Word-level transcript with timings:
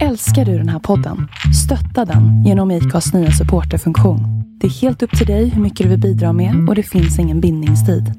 Älskar 0.00 0.44
du 0.44 0.58
den 0.58 0.68
här 0.68 0.78
podden? 0.78 1.28
Stötta 1.64 2.12
den 2.12 2.44
genom 2.44 2.70
IKAs 2.70 3.12
nya 3.12 3.30
supporterfunktion. 3.30 4.20
Det 4.60 4.66
är 4.66 4.70
helt 4.70 5.02
upp 5.02 5.18
till 5.18 5.26
dig 5.26 5.48
hur 5.48 5.62
mycket 5.62 5.84
du 5.84 5.90
vill 5.90 6.00
bidra 6.00 6.32
med 6.32 6.68
och 6.68 6.74
det 6.74 6.82
finns 6.82 7.18
ingen 7.18 7.40
bindningstid. 7.40 8.12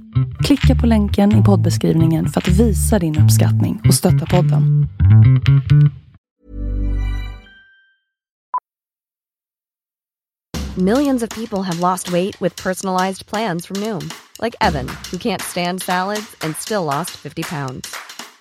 Klicka 0.43 0.75
på 0.81 0.87
länken 0.87 1.41
i 1.41 1.43
poddbeskrivningen 1.43 2.29
för 2.29 2.41
att 2.41 2.47
visa 2.47 2.99
din 2.99 3.19
uppskattning 3.19 3.81
och 3.87 3.93
stötta 3.93 4.25
podden. 4.25 4.87
Millions 10.77 11.23
of 11.23 11.29
people 11.29 11.61
have 11.61 11.79
lost 11.79 12.13
weight 12.13 12.41
with 12.41 12.63
personalized 12.63 13.25
plans 13.25 13.67
from 13.67 13.79
Noom, 13.79 14.09
like 14.41 14.55
Evan, 14.61 14.87
who 15.11 15.17
can't 15.17 15.41
stand 15.41 15.81
salads 15.81 16.35
and 16.41 16.55
still 16.55 16.83
lost 16.83 17.09
50 17.09 17.43
pounds. 17.43 18.12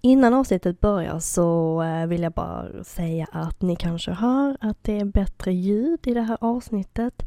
Innan 0.00 0.34
avsnittet 0.34 0.80
börjar 0.80 1.18
så 1.18 1.82
eh, 1.82 2.06
vill 2.06 2.22
jag 2.22 2.32
bara 2.32 2.84
säga 2.84 3.26
att 3.32 3.62
ni 3.62 3.76
kanske 3.76 4.10
hör 4.10 4.56
att 4.60 4.84
det 4.84 5.00
är 5.00 5.04
bättre 5.04 5.52
ljud 5.52 6.06
i 6.06 6.14
det 6.14 6.22
här 6.22 6.38
avsnittet. 6.40 7.22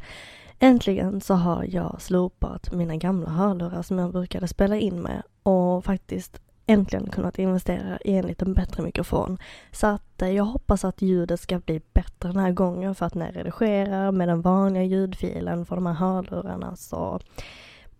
Äntligen 0.60 1.22
så 1.22 1.34
har 1.34 1.66
jag 1.70 2.02
slopat 2.02 2.74
mina 2.74 2.96
gamla 2.96 3.30
hörlurar 3.30 3.82
som 3.82 4.00
jag 4.00 4.12
brukade 4.12 4.48
spela 4.48 4.78
in 4.78 5.02
med 5.02 5.24
och 5.44 5.86
faktiskt 5.86 6.42
äntligen 6.66 7.10
kunnat 7.10 7.40
investera 7.40 7.98
i 8.06 8.14
en 8.14 8.28
lite 8.28 8.46
bättre 8.46 8.84
mikrofon. 8.84 9.38
Så 9.72 9.88
att 9.88 10.22
eh, 10.22 10.30
jag 10.30 10.44
hoppas 10.44 10.86
att 10.86 11.02
ljudet 11.02 11.40
ska 11.40 11.60
bli 11.60 11.82
bättre 11.94 12.30
den 12.30 12.38
här 12.38 12.52
gången 12.52 12.96
för 12.96 13.06
att 13.06 13.16
när 13.16 13.26
jag 13.26 13.36
redigerar 13.36 14.12
med 14.12 14.28
den 14.28 14.42
vanliga 14.42 14.84
ljudfilen 14.84 15.66
för 15.66 15.76
de 15.76 15.86
här 15.86 15.94
hörlurarna 15.94 16.76
så 16.76 17.20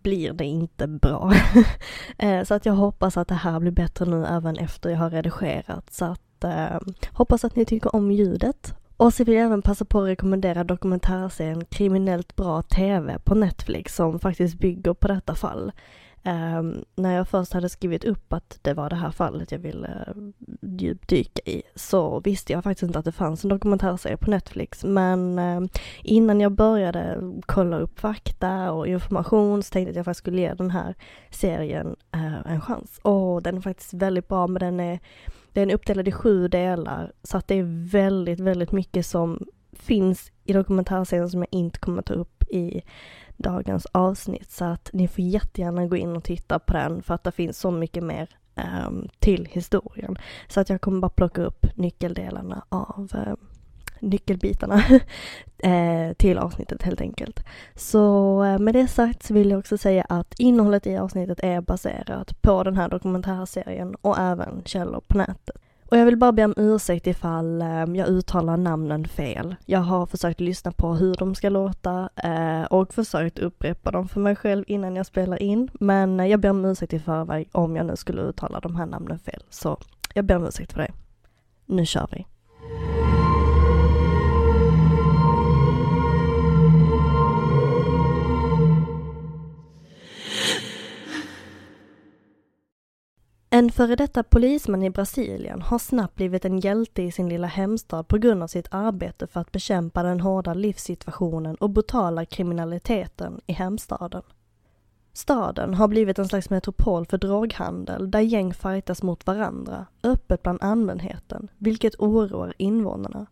blir 0.02 0.32
det 0.32 0.44
inte 0.44 0.86
bra. 0.86 1.32
Eh, 2.18 2.44
så 2.44 2.54
att 2.54 2.66
jag 2.66 2.72
hoppas 2.72 3.16
att 3.16 3.28
det 3.28 3.34
här 3.34 3.60
blir 3.60 3.70
bättre 3.70 4.04
nu 4.04 4.26
även 4.26 4.56
efter 4.56 4.90
jag 4.90 4.98
har 4.98 5.10
redigerat. 5.10 5.92
Så 5.92 6.04
att 6.04 6.44
eh, 6.44 6.80
hoppas 7.12 7.44
att 7.44 7.56
ni 7.56 7.64
tycker 7.64 7.96
om 7.96 8.10
ljudet. 8.12 8.74
Och 8.96 9.14
så 9.14 9.24
vill 9.24 9.34
jag 9.34 9.44
även 9.44 9.62
passa 9.62 9.84
på 9.84 10.00
att 10.00 10.08
rekommendera 10.08 10.64
dokumentärserien 10.64 11.64
Kriminellt 11.64 12.36
bra 12.36 12.62
TV 12.62 13.18
på 13.24 13.34
Netflix 13.34 13.94
som 13.94 14.18
faktiskt 14.18 14.58
bygger 14.58 14.94
på 14.94 15.08
detta 15.08 15.34
fall. 15.34 15.72
Um, 16.24 16.84
när 16.94 17.16
jag 17.16 17.28
först 17.28 17.52
hade 17.52 17.68
skrivit 17.68 18.04
upp 18.04 18.32
att 18.32 18.58
det 18.62 18.74
var 18.74 18.90
det 18.90 18.96
här 18.96 19.10
fallet 19.10 19.52
jag 19.52 19.58
ville 19.58 20.14
uh, 20.16 20.30
djupdyka 20.60 21.42
i 21.44 21.62
så 21.74 22.20
visste 22.20 22.52
jag 22.52 22.64
faktiskt 22.64 22.82
inte 22.82 22.98
att 22.98 23.04
det 23.04 23.12
fanns 23.12 23.44
en 23.44 23.50
dokumentärserie 23.50 24.16
på 24.16 24.30
Netflix 24.30 24.84
men 24.84 25.38
uh, 25.38 25.68
innan 26.02 26.40
jag 26.40 26.52
började 26.52 27.18
kolla 27.46 27.78
upp 27.78 28.00
fakta 28.00 28.72
och 28.72 28.86
information 28.86 29.62
så 29.62 29.72
tänkte 29.72 29.88
jag 29.88 29.90
att 29.90 29.96
jag 29.96 30.04
faktiskt 30.04 30.18
skulle 30.18 30.40
ge 30.40 30.54
den 30.54 30.70
här 30.70 30.94
serien 31.30 31.96
uh, 32.16 32.52
en 32.52 32.60
chans. 32.60 32.98
Och 33.02 33.42
den 33.42 33.56
är 33.56 33.60
faktiskt 33.60 33.94
väldigt 33.94 34.28
bra 34.28 34.46
men 34.46 34.60
den 34.60 34.80
är, 34.80 35.00
den 35.52 35.70
är 35.70 35.74
uppdelad 35.74 36.08
i 36.08 36.12
sju 36.12 36.48
delar 36.48 37.12
så 37.22 37.36
att 37.36 37.48
det 37.48 37.54
är 37.54 37.90
väldigt, 37.90 38.40
väldigt 38.40 38.72
mycket 38.72 39.06
som 39.06 39.46
finns 39.72 40.32
i 40.44 40.52
dokumentärserien 40.52 41.30
som 41.30 41.40
jag 41.40 41.48
inte 41.50 41.78
kommer 41.78 42.02
ta 42.02 42.14
upp 42.14 42.42
i 42.50 42.82
dagens 43.42 43.86
avsnitt 43.92 44.50
så 44.50 44.64
att 44.64 44.90
ni 44.92 45.08
får 45.08 45.24
jättegärna 45.24 45.86
gå 45.86 45.96
in 45.96 46.16
och 46.16 46.24
titta 46.24 46.58
på 46.58 46.72
den 46.72 47.02
för 47.02 47.14
att 47.14 47.24
det 47.24 47.32
finns 47.32 47.58
så 47.58 47.70
mycket 47.70 48.04
mer 48.04 48.28
um, 48.86 49.08
till 49.18 49.48
historien. 49.50 50.18
Så 50.48 50.60
att 50.60 50.68
jag 50.68 50.80
kommer 50.80 51.00
bara 51.00 51.08
plocka 51.08 51.42
upp 51.42 51.66
nyckeldelarna 51.76 52.64
av 52.68 53.08
um, 53.26 53.36
nyckelbitarna 54.02 54.84
eh, 55.58 56.12
till 56.16 56.38
avsnittet 56.38 56.82
helt 56.82 57.00
enkelt. 57.00 57.44
Så 57.74 58.44
eh, 58.44 58.58
med 58.58 58.74
det 58.74 58.86
sagt 58.86 59.22
så 59.22 59.34
vill 59.34 59.50
jag 59.50 59.58
också 59.58 59.78
säga 59.78 60.06
att 60.08 60.34
innehållet 60.38 60.86
i 60.86 60.96
avsnittet 60.96 61.40
är 61.42 61.60
baserat 61.60 62.42
på 62.42 62.62
den 62.62 62.76
här 62.76 62.88
dokumentärserien 62.88 63.94
och 64.00 64.18
även 64.18 64.62
källor 64.64 65.00
på 65.08 65.18
nätet. 65.18 65.61
Och 65.92 65.98
jag 65.98 66.04
vill 66.04 66.16
bara 66.16 66.32
be 66.32 66.44
om 66.44 66.54
ursäkt 66.56 67.06
ifall 67.06 67.62
eh, 67.62 67.68
jag 67.68 68.08
uttalar 68.08 68.56
namnen 68.56 69.08
fel. 69.08 69.56
Jag 69.66 69.80
har 69.80 70.06
försökt 70.06 70.40
lyssna 70.40 70.72
på 70.72 70.94
hur 70.94 71.14
de 71.14 71.34
ska 71.34 71.48
låta 71.48 72.08
eh, 72.16 72.62
och 72.62 72.94
försökt 72.94 73.38
upprepa 73.38 73.90
dem 73.90 74.08
för 74.08 74.20
mig 74.20 74.36
själv 74.36 74.64
innan 74.66 74.96
jag 74.96 75.06
spelar 75.06 75.42
in. 75.42 75.70
Men 75.72 76.20
eh, 76.20 76.26
jag 76.26 76.40
ber 76.40 76.50
om 76.50 76.64
ursäkt 76.64 76.92
i 76.92 76.98
förväg 76.98 77.48
om 77.52 77.76
jag 77.76 77.86
nu 77.86 77.96
skulle 77.96 78.22
uttala 78.22 78.60
de 78.60 78.76
här 78.76 78.86
namnen 78.86 79.18
fel. 79.18 79.42
Så 79.50 79.78
jag 80.14 80.24
ber 80.24 80.36
om 80.36 80.46
ursäkt 80.46 80.72
för 80.72 80.80
det. 80.80 80.92
Nu 81.66 81.86
kör 81.86 82.08
vi! 82.12 82.26
En 93.54 93.70
före 93.70 93.96
detta 93.96 94.22
polisman 94.22 94.82
i 94.82 94.90
Brasilien 94.90 95.62
har 95.62 95.78
snabbt 95.78 96.14
blivit 96.14 96.44
en 96.44 96.58
hjälte 96.58 97.02
i 97.02 97.12
sin 97.12 97.28
lilla 97.28 97.46
hemstad 97.46 98.08
på 98.08 98.18
grund 98.18 98.42
av 98.42 98.46
sitt 98.46 98.68
arbete 98.70 99.26
för 99.26 99.40
att 99.40 99.52
bekämpa 99.52 100.02
den 100.02 100.20
hårda 100.20 100.54
livssituationen 100.54 101.54
och 101.54 101.70
brutala 101.70 102.24
kriminaliteten 102.24 103.40
i 103.46 103.52
hemstaden. 103.52 104.22
Staden 105.12 105.74
har 105.74 105.88
blivit 105.88 106.18
en 106.18 106.28
slags 106.28 106.50
metropol 106.50 107.06
för 107.06 107.18
droghandel 107.18 108.10
där 108.10 108.20
gäng 108.20 108.54
fightas 108.54 109.02
mot 109.02 109.26
varandra, 109.26 109.86
öppet 110.02 110.42
bland 110.42 110.62
allmänheten, 110.62 111.48
vilket 111.58 111.94
oroar 112.00 112.54
invånarna. 112.58 113.26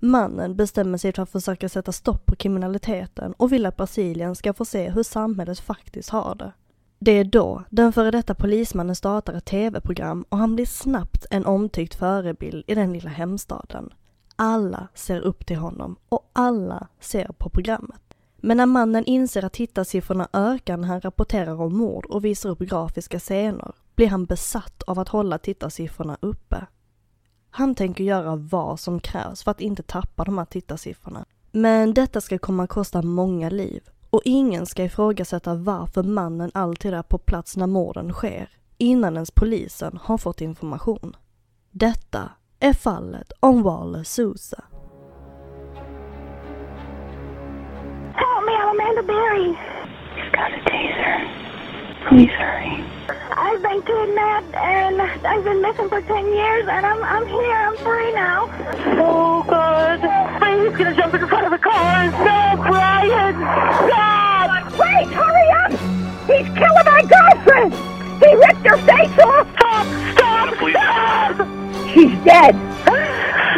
Mannen 0.00 0.56
bestämmer 0.56 0.98
sig 0.98 1.12
för 1.12 1.22
att 1.22 1.30
försöka 1.30 1.68
sätta 1.68 1.92
stopp 1.92 2.26
på 2.26 2.36
kriminaliteten 2.36 3.32
och 3.32 3.52
vill 3.52 3.66
att 3.66 3.76
Brasilien 3.76 4.34
ska 4.34 4.52
få 4.52 4.64
se 4.64 4.90
hur 4.90 5.02
samhället 5.02 5.60
faktiskt 5.60 6.10
har 6.10 6.34
det. 6.34 6.52
Det 7.04 7.12
är 7.12 7.24
då 7.24 7.62
den 7.70 7.92
före 7.92 8.10
detta 8.10 8.34
polismannen 8.34 8.96
startar 8.96 9.34
ett 9.34 9.44
tv-program 9.44 10.24
och 10.28 10.38
han 10.38 10.54
blir 10.54 10.66
snabbt 10.66 11.26
en 11.30 11.46
omtyckt 11.46 11.94
förebild 11.94 12.64
i 12.66 12.74
den 12.74 12.92
lilla 12.92 13.10
hemstaden. 13.10 13.92
Alla 14.36 14.88
ser 14.94 15.20
upp 15.20 15.46
till 15.46 15.56
honom 15.56 15.96
och 16.08 16.30
alla 16.32 16.88
ser 17.00 17.28
på 17.38 17.48
programmet. 17.48 18.00
Men 18.36 18.56
när 18.56 18.66
mannen 18.66 19.04
inser 19.04 19.44
att 19.44 19.52
tittarsiffrorna 19.52 20.28
ökar 20.32 20.76
när 20.76 20.88
han 20.88 21.00
rapporterar 21.00 21.60
om 21.60 21.76
mord 21.76 22.06
och 22.06 22.24
visar 22.24 22.50
upp 22.50 22.58
grafiska 22.58 23.18
scener 23.18 23.72
blir 23.94 24.08
han 24.08 24.24
besatt 24.24 24.82
av 24.82 24.98
att 24.98 25.08
hålla 25.08 25.38
tittarsiffrorna 25.38 26.16
uppe. 26.20 26.66
Han 27.50 27.74
tänker 27.74 28.04
göra 28.04 28.36
vad 28.36 28.80
som 28.80 29.00
krävs 29.00 29.42
för 29.42 29.50
att 29.50 29.60
inte 29.60 29.82
tappa 29.82 30.24
de 30.24 30.38
här 30.38 30.44
tittarsiffrorna. 30.44 31.24
Men 31.52 31.94
detta 31.94 32.20
ska 32.20 32.38
komma 32.38 32.62
att 32.62 32.70
kosta 32.70 33.02
många 33.02 33.50
liv 33.50 33.82
och 34.14 34.22
ingen 34.24 34.66
ska 34.66 34.84
ifrågasätta 34.84 35.54
varför 35.54 36.02
mannen 36.02 36.50
alltid 36.54 36.94
är 36.94 37.02
på 37.02 37.18
plats 37.18 37.56
när 37.56 37.66
morden 37.66 38.12
sker, 38.12 38.48
innan 38.78 39.14
ens 39.14 39.30
polisen 39.30 39.98
har 40.02 40.18
fått 40.18 40.40
information. 40.40 41.16
Detta 41.70 42.30
är 42.60 42.72
fallet 42.72 43.32
om 43.40 43.62
Waller 43.62 44.02
Sousa. 44.02 44.64
Help 48.14 48.44
me, 48.46 48.52
I'm 48.52 48.80
Amanda 48.80 49.02
Berry. 49.02 49.48
You've 50.16 50.32
got 50.32 50.52
a 50.52 50.60
taser. 50.70 51.28
Please 52.08 52.32
hurry. 52.32 52.84
I've 53.36 53.62
been 53.62 53.82
kidnapped 53.82 54.54
and 54.54 55.00
I've 55.26 55.44
been 55.44 55.60
missing 55.62 55.88
for 55.88 56.00
10 56.00 56.26
years 56.26 56.68
and 56.68 56.86
I'm, 56.86 57.02
I'm 57.04 57.26
here, 57.26 57.56
I'm 57.66 57.76
free 57.76 58.12
now. 58.14 58.48
Oh 59.00 59.42
God, 59.48 60.00
he's 60.64 60.76
gonna 60.76 60.94
jump 60.94 61.14
in 61.14 61.26
front 61.28 61.44
of 61.46 61.52
the 61.52 61.58
car. 61.58 62.06
No, 62.10 62.62
Brian! 62.62 63.34
God! 63.88 64.72
Wait, 64.78 65.08
hurry 65.12 65.48
up! 65.62 65.72
He's 66.26 66.48
killing 66.56 66.86
my 66.86 67.02
girlfriend! 67.04 67.74
He 68.22 68.34
ripped 68.34 68.66
her 68.66 68.78
face 68.78 69.18
off! 69.18 69.46
Stop! 69.56 69.86
Stop! 70.16 70.54
Stop! 70.70 71.34
She's 71.92 72.16
dead! 72.24 72.54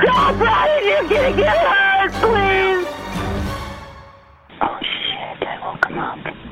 No, 0.05 0.35
Brian, 0.37 0.85
you're 0.85 1.09
gonna 1.09 1.37
get 1.37 1.57
hurt, 1.57 2.13
please! 2.15 2.87
Oh 4.61 4.79
shit, 4.81 5.49
I 5.49 5.59
woke 5.63 5.87
him 5.87 5.99
up. 5.99 6.46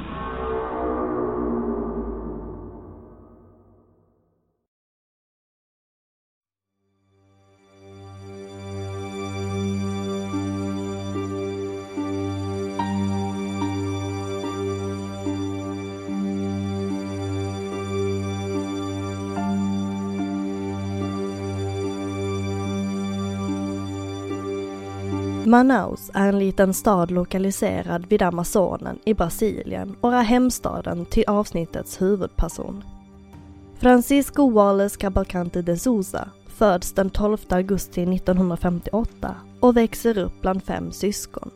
Manaus 25.55 26.11
är 26.15 26.29
en 26.29 26.39
liten 26.39 26.75
stad 26.75 27.11
lokaliserad 27.11 28.07
vid 28.07 28.23
Amazonen 28.23 28.99
i 29.05 29.15
Brasilien 29.15 29.97
och 30.01 30.15
är 30.15 30.23
hemstaden 30.23 31.05
till 31.05 31.25
avsnittets 31.27 32.03
huvudperson. 32.03 32.85
Francisco 33.79 34.51
Wallace 34.51 35.01
Cavalcante 35.01 35.63
de 35.63 35.77
Souza 35.77 36.29
föds 36.47 36.93
den 36.93 37.11
12 37.11 37.39
augusti 37.49 38.03
1958 38.03 39.35
och 39.61 39.77
växer 39.77 40.19
upp 40.19 40.41
bland 40.41 40.65
fem 40.65 40.93
syskon. 40.93 41.51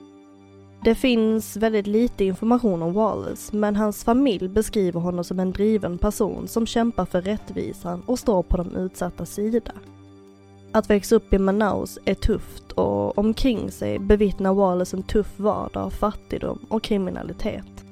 Det 0.84 0.94
finns 0.94 1.56
väldigt 1.56 1.86
lite 1.86 2.24
information 2.24 2.82
om 2.82 2.92
Wallace 2.92 3.56
men 3.56 3.76
hans 3.76 4.04
familj 4.04 4.48
beskriver 4.48 5.00
honom 5.00 5.24
som 5.24 5.40
en 5.40 5.52
driven 5.52 5.98
person 5.98 6.48
som 6.48 6.66
kämpar 6.66 7.04
för 7.04 7.22
rättvisan 7.22 8.02
och 8.06 8.18
står 8.18 8.42
på 8.42 8.56
de 8.56 8.76
utsatta 8.76 9.26
sida. 9.26 9.72
Att 10.72 10.90
växa 10.90 11.16
upp 11.16 11.32
i 11.32 11.38
Manaus 11.38 11.98
är 12.04 12.14
tufft 12.14 12.72
och 12.72 13.18
omkring 13.18 13.70
sig 13.70 13.98
bevittnar 13.98 14.54
Wallace 14.54 14.96
en 14.96 15.02
tuff 15.02 15.32
vardag 15.36 15.82
av 15.82 15.90
fattigdom 15.90 16.58
och 16.68 16.82
kriminalitet. 16.82 17.84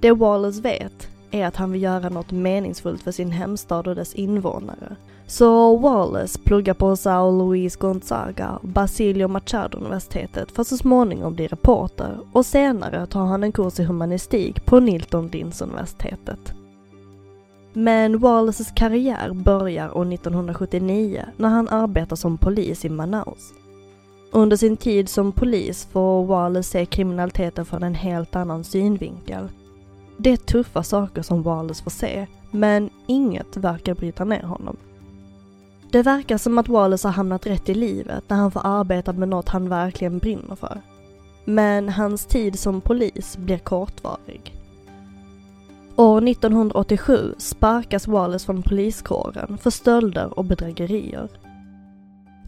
Det 0.00 0.12
Wallace 0.12 0.62
vet 0.62 1.08
är 1.30 1.46
att 1.46 1.56
han 1.56 1.72
vill 1.72 1.82
göra 1.82 2.08
något 2.08 2.30
meningsfullt 2.30 3.02
för 3.02 3.12
sin 3.12 3.30
hemstad 3.30 3.86
och 3.86 3.94
dess 3.94 4.14
invånare. 4.14 4.96
Så 5.26 5.76
Wallace 5.76 6.38
pluggar 6.38 6.74
på 6.74 6.96
Sao 6.96 7.30
Luis 7.30 7.76
Gonzaga 7.76 8.50
och 8.62 8.68
Basilio 8.68 9.28
Machado 9.28 9.78
universitetet 9.78 10.52
för 10.52 10.62
att 10.62 10.68
så 10.68 10.76
småningom 10.76 11.34
bli 11.34 11.46
reporter 11.46 12.18
och 12.32 12.46
senare 12.46 13.06
tar 13.06 13.24
han 13.24 13.44
en 13.44 13.52
kurs 13.52 13.80
i 13.80 13.84
humanistik 13.84 14.64
på 14.64 14.80
Nilton 14.80 15.28
Linds 15.28 15.62
universitetet. 15.62 16.54
Men 17.78 18.18
Wallaces 18.18 18.70
karriär 18.70 19.32
börjar 19.32 19.96
år 19.96 20.12
1979 20.12 21.24
när 21.36 21.48
han 21.48 21.68
arbetar 21.68 22.16
som 22.16 22.38
polis 22.38 22.84
i 22.84 22.88
Manaus. 22.88 23.52
Under 24.32 24.56
sin 24.56 24.76
tid 24.76 25.08
som 25.08 25.32
polis 25.32 25.88
får 25.92 26.24
Wallace 26.24 26.70
se 26.70 26.86
kriminaliteten 26.86 27.64
från 27.64 27.82
en 27.82 27.94
helt 27.94 28.36
annan 28.36 28.64
synvinkel. 28.64 29.48
Det 30.16 30.30
är 30.30 30.36
tuffa 30.36 30.82
saker 30.82 31.22
som 31.22 31.42
Wallace 31.42 31.82
får 31.82 31.90
se, 31.90 32.26
men 32.50 32.90
inget 33.06 33.56
verkar 33.56 33.94
bryta 33.94 34.24
ner 34.24 34.42
honom. 34.42 34.76
Det 35.90 36.02
verkar 36.02 36.38
som 36.38 36.58
att 36.58 36.68
Wallace 36.68 37.08
har 37.08 37.12
hamnat 37.12 37.46
rätt 37.46 37.68
i 37.68 37.74
livet 37.74 38.24
när 38.28 38.36
han 38.36 38.50
får 38.50 38.66
arbeta 38.66 39.12
med 39.12 39.28
något 39.28 39.48
han 39.48 39.68
verkligen 39.68 40.18
brinner 40.18 40.56
för. 40.56 40.80
Men 41.44 41.88
hans 41.88 42.26
tid 42.26 42.58
som 42.58 42.80
polis 42.80 43.36
blir 43.36 43.58
kortvarig. 43.58 44.55
År 45.98 46.28
1987 46.28 47.34
sparkas 47.38 48.06
Wallace 48.06 48.46
från 48.46 48.62
poliskåren 48.62 49.58
för 49.58 49.70
stölder 49.70 50.38
och 50.38 50.44
bedrägerier. 50.44 51.28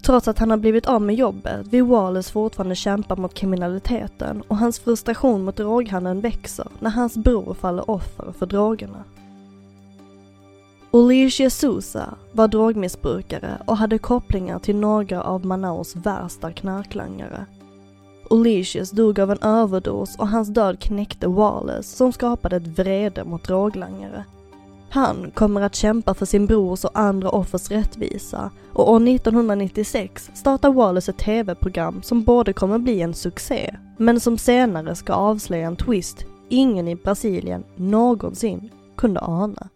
Trots 0.03 0.29
att 0.29 0.39
han 0.39 0.51
har 0.51 0.57
blivit 0.57 0.87
av 0.87 1.03
med 1.03 1.15
jobbet 1.15 1.67
vill 1.67 1.85
Wallace 1.85 2.33
fortfarande 2.33 2.75
kämpa 2.75 3.17
mot 3.17 3.35
kriminaliteten 3.35 4.43
och 4.49 4.57
hans 4.57 4.81
frustration 4.81 5.45
mot 5.45 5.57
droghandeln 5.57 6.21
växer 6.21 6.67
när 6.79 6.91
hans 6.91 7.17
bror 7.17 7.55
faller 7.55 7.91
offer 7.91 8.33
för 8.39 8.47
drogerna. 8.47 9.05
Olicia 10.91 11.51
Sousa 11.51 12.15
var 12.33 12.49
drogmissbrukare 12.49 13.59
och 13.67 13.77
hade 13.77 13.99
kopplingar 13.99 14.59
till 14.59 14.77
några 14.77 15.23
av 15.23 15.47
Manaus 15.47 15.97
värsta 15.97 16.53
knarklangare. 16.53 17.47
Olicius 18.31 18.91
dog 18.91 19.21
av 19.21 19.31
en 19.31 19.43
överdos 19.43 20.17
och 20.19 20.29
hans 20.29 20.49
död 20.49 20.81
knäckte 20.81 21.29
Wallace 21.29 21.97
som 21.97 22.13
skapade 22.13 22.57
ett 22.57 22.79
vrede 22.79 23.25
mot 23.25 23.45
droglangare. 23.45 24.25
Han 24.91 25.31
kommer 25.35 25.61
att 25.61 25.75
kämpa 25.75 26.15
för 26.15 26.27
sin 26.27 26.47
brors 26.47 26.85
och 26.85 26.99
andra 26.99 27.31
offers 27.31 27.71
rättvisa 27.71 28.51
och 28.73 28.93
år 28.93 29.09
1996 29.09 30.31
startar 30.35 30.73
Wallace 30.73 31.11
ett 31.11 31.19
tv-program 31.19 32.03
som 32.03 32.23
både 32.23 32.53
kommer 32.53 32.79
bli 32.79 33.01
en 33.01 33.15
succé 33.15 33.75
men 33.97 34.21
som 34.21 34.39
senare 34.39 34.95
ska 34.95 35.13
avslöja 35.13 35.67
en 35.67 35.77
twist 35.77 36.25
ingen 36.49 36.89
i 36.89 36.97
Brasilien 36.97 37.65
någonsin 37.77 38.71
kunde 38.97 39.21
ana. 39.21 39.69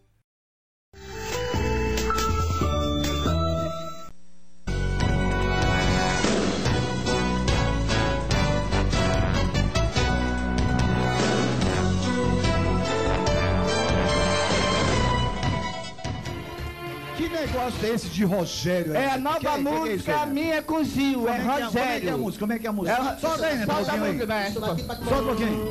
Negócio 17.63 17.87
é 17.87 17.95
esse 17.95 18.09
de 18.09 18.25
Rogério? 18.25 18.95
É 18.95 19.11
a 19.11 19.19
nova 19.19 19.39
que- 19.39 19.47
que- 19.47 19.53
que 19.63 19.69
é 19.69 19.81
música 19.81 20.27
minha 20.27 20.63
com 20.63 20.85
Zil, 20.85 21.29
é 21.29 21.39
Como 21.39 21.53
é 21.53 21.57
que 21.57 21.63
é- 21.63 21.67
Como 21.67 21.79
é 21.79 22.01
que 22.01 22.09
é 22.09 22.11
a 22.11 22.13
Rogério. 22.13 22.19
música? 22.19 22.41
Como 22.41 22.53
é 22.53 22.59
que 22.59 22.67
é 22.67 22.71
a 22.71 22.73
música? 22.73 22.97
É, 22.97 23.17
Solta 23.21 23.47
aí, 23.47 23.57
né? 23.59 23.67
solta 23.67 23.73
a 23.73 23.85
pouquinho 23.85 24.05
aí. 24.05 24.13
música, 24.13 24.27
né? 24.27 24.51
Solta 24.51 25.23
um 25.23 25.27
pouquinho. 25.27 25.69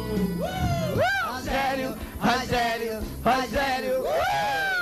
Rogério, 1.33 1.93
Rogério, 2.19 2.99
Rogério. 3.23 4.03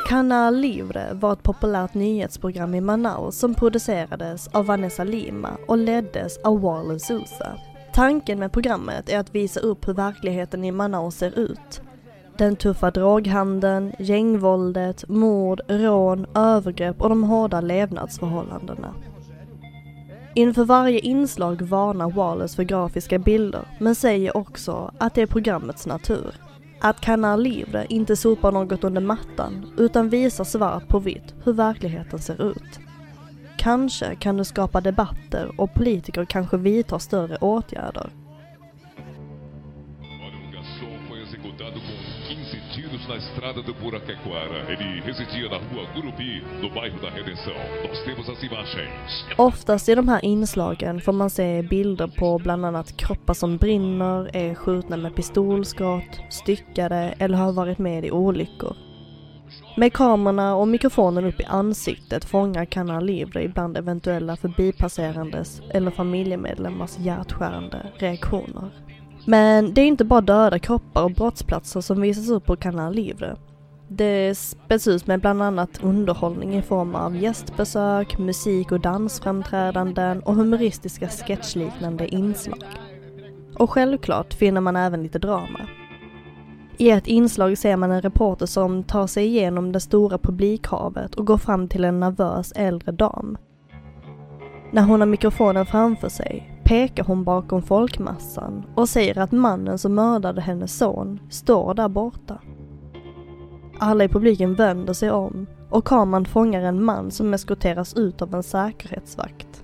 Canal 0.07 0.53
Livre 0.53 1.13
var 1.13 1.33
ett 1.33 1.43
populärt 1.43 1.93
nyhetsprogram 1.93 2.75
i 2.75 2.81
Manaus 2.81 3.35
som 3.39 3.53
producerades 3.53 4.47
av 4.51 4.65
Vanessa 4.65 5.03
Lima 5.03 5.57
och 5.67 5.77
leddes 5.77 6.37
av 6.43 6.61
Wallace 6.61 7.05
Sousa. 7.05 7.57
Tanken 7.93 8.39
med 8.39 8.51
programmet 8.51 9.09
är 9.09 9.19
att 9.19 9.35
visa 9.35 9.59
upp 9.59 9.87
hur 9.87 9.93
verkligheten 9.93 10.63
i 10.63 10.71
Manaus 10.71 11.15
ser 11.15 11.39
ut. 11.39 11.81
Den 12.39 12.55
tuffa 12.55 12.91
droghandeln, 12.91 13.93
gängvåldet, 13.99 15.09
mord, 15.09 15.61
rån, 15.67 16.25
övergrepp 16.35 17.01
och 17.01 17.09
de 17.09 17.23
hårda 17.23 17.61
levnadsförhållandena. 17.61 18.93
Inför 20.33 20.63
varje 20.63 20.99
inslag 20.99 21.61
varnar 21.61 22.09
Wallace 22.09 22.55
för 22.55 22.63
grafiska 22.63 23.19
bilder 23.19 23.61
men 23.79 23.95
säger 23.95 24.37
också 24.37 24.91
att 24.97 25.15
det 25.15 25.21
är 25.21 25.25
programmets 25.25 25.85
natur. 25.85 26.35
Att 26.81 27.01
Canal 27.01 27.43
Livre 27.43 27.85
inte 27.89 28.15
sopar 28.15 28.51
något 28.51 28.83
under 28.83 29.01
mattan 29.01 29.65
utan 29.77 30.09
visar 30.09 30.43
svart 30.43 30.87
på 30.87 30.99
vitt 30.99 31.35
hur 31.43 31.53
verkligheten 31.53 32.19
ser 32.19 32.49
ut. 32.51 32.79
Kanske 33.57 34.15
kan 34.15 34.37
det 34.37 34.45
skapa 34.45 34.81
debatter 34.81 35.51
och 35.57 35.73
politiker 35.73 36.25
kanske 36.25 36.57
vidtar 36.57 36.99
större 36.99 37.37
åtgärder. 37.37 38.09
Na 43.09 43.15
estrada 43.15 43.61
do 43.61 43.73
Buraquequara. 43.73 44.71
Ele 44.71 45.01
residia 45.01 45.49
na 45.49 45.57
rua 45.57 45.85
Gurupi, 45.95 46.43
no 46.61 46.69
bairro 46.69 46.99
da 47.01 47.09
Redenção. 47.09 47.53
Nós 47.83 48.03
temos 48.03 48.29
as 48.29 48.43
imagens. 48.43 49.25
Oftast 49.37 49.89
i 49.89 49.95
de 49.95 50.09
här 50.09 50.25
inslagen 50.25 51.01
får 51.01 51.13
man 51.13 51.29
se 51.29 51.61
bilder 51.61 52.07
på 52.07 52.39
bland 52.39 52.65
annat 52.65 52.97
kroppar 52.97 53.33
som 53.33 53.57
brinner, 53.57 54.35
är 54.35 54.55
skjutna 54.55 54.97
med 54.97 55.15
pistolskott, 55.15 56.19
styckade 56.29 57.13
eller 57.19 57.37
har 57.37 57.53
varit 57.53 57.79
med 57.79 58.05
i 58.05 58.11
olyckor. 58.11 58.75
Med 59.77 59.93
kamerorna 59.93 60.55
och 60.55 60.67
mikrofonen 60.67 61.25
upp 61.25 61.39
i 61.39 61.43
ansiktet 61.43 62.25
fångar 62.25 62.65
Canal 62.65 63.05
Livre 63.05 63.43
ibland 63.43 63.77
eventuella 63.77 64.35
förbipasserandes 64.35 65.61
eller 65.69 65.91
familjemedlemmars 65.91 66.97
hjärtskärande 66.99 67.91
reaktioner. 67.97 68.88
Men 69.25 69.73
det 69.73 69.81
är 69.81 69.85
inte 69.85 70.05
bara 70.05 70.21
döda 70.21 70.59
kroppar 70.59 71.03
och 71.03 71.11
brottsplatser 71.11 71.81
som 71.81 72.01
visas 72.01 72.29
upp 72.29 72.45
på 72.45 72.55
Canal 72.55 72.93
Livre. 72.93 73.37
Det 73.87 74.37
späds 74.37 74.87
ut 74.87 75.07
med 75.07 75.19
bland 75.19 75.43
annat 75.43 75.83
underhållning 75.83 76.57
i 76.57 76.61
form 76.61 76.95
av 76.95 77.15
gästbesök, 77.15 78.17
musik 78.17 78.71
och 78.71 78.79
dansframträdanden 78.79 80.19
och 80.19 80.35
humoristiska 80.35 81.07
sketchliknande 81.07 82.07
inslag. 82.07 82.63
Och 83.55 83.69
självklart 83.69 84.33
finner 84.33 84.61
man 84.61 84.75
även 84.75 85.03
lite 85.03 85.19
drama. 85.19 85.59
I 86.77 86.89
ett 86.89 87.07
inslag 87.07 87.57
ser 87.57 87.77
man 87.77 87.91
en 87.91 88.01
reporter 88.01 88.45
som 88.45 88.83
tar 88.83 89.07
sig 89.07 89.25
igenom 89.25 89.71
det 89.71 89.79
stora 89.79 90.17
publikhavet 90.17 91.15
och 91.15 91.25
går 91.25 91.37
fram 91.37 91.67
till 91.67 91.83
en 91.83 91.99
nervös 91.99 92.51
äldre 92.51 92.91
dam. 92.91 93.37
När 94.71 94.81
hon 94.81 94.99
har 94.99 95.07
mikrofonen 95.07 95.65
framför 95.65 96.09
sig 96.09 96.58
pekar 96.69 97.03
hon 97.03 97.23
bakom 97.23 97.61
folkmassan 97.61 98.65
och 98.75 98.89
säger 98.89 99.17
att 99.17 99.31
mannen 99.31 99.79
som 99.79 99.95
mördade 99.95 100.41
hennes 100.41 100.77
son 100.77 101.19
står 101.29 101.73
där 101.73 101.87
borta. 101.87 102.39
Alla 103.79 104.03
i 104.03 104.07
publiken 104.07 104.55
vänder 104.55 104.93
sig 104.93 105.11
om 105.11 105.47
och 105.69 105.85
kameran 105.85 106.25
fångar 106.25 106.61
en 106.61 106.83
man 106.83 107.11
som 107.11 107.33
eskorteras 107.33 107.93
ut 107.93 108.21
av 108.21 108.35
en 108.35 108.43
säkerhetsvakt. 108.43 109.63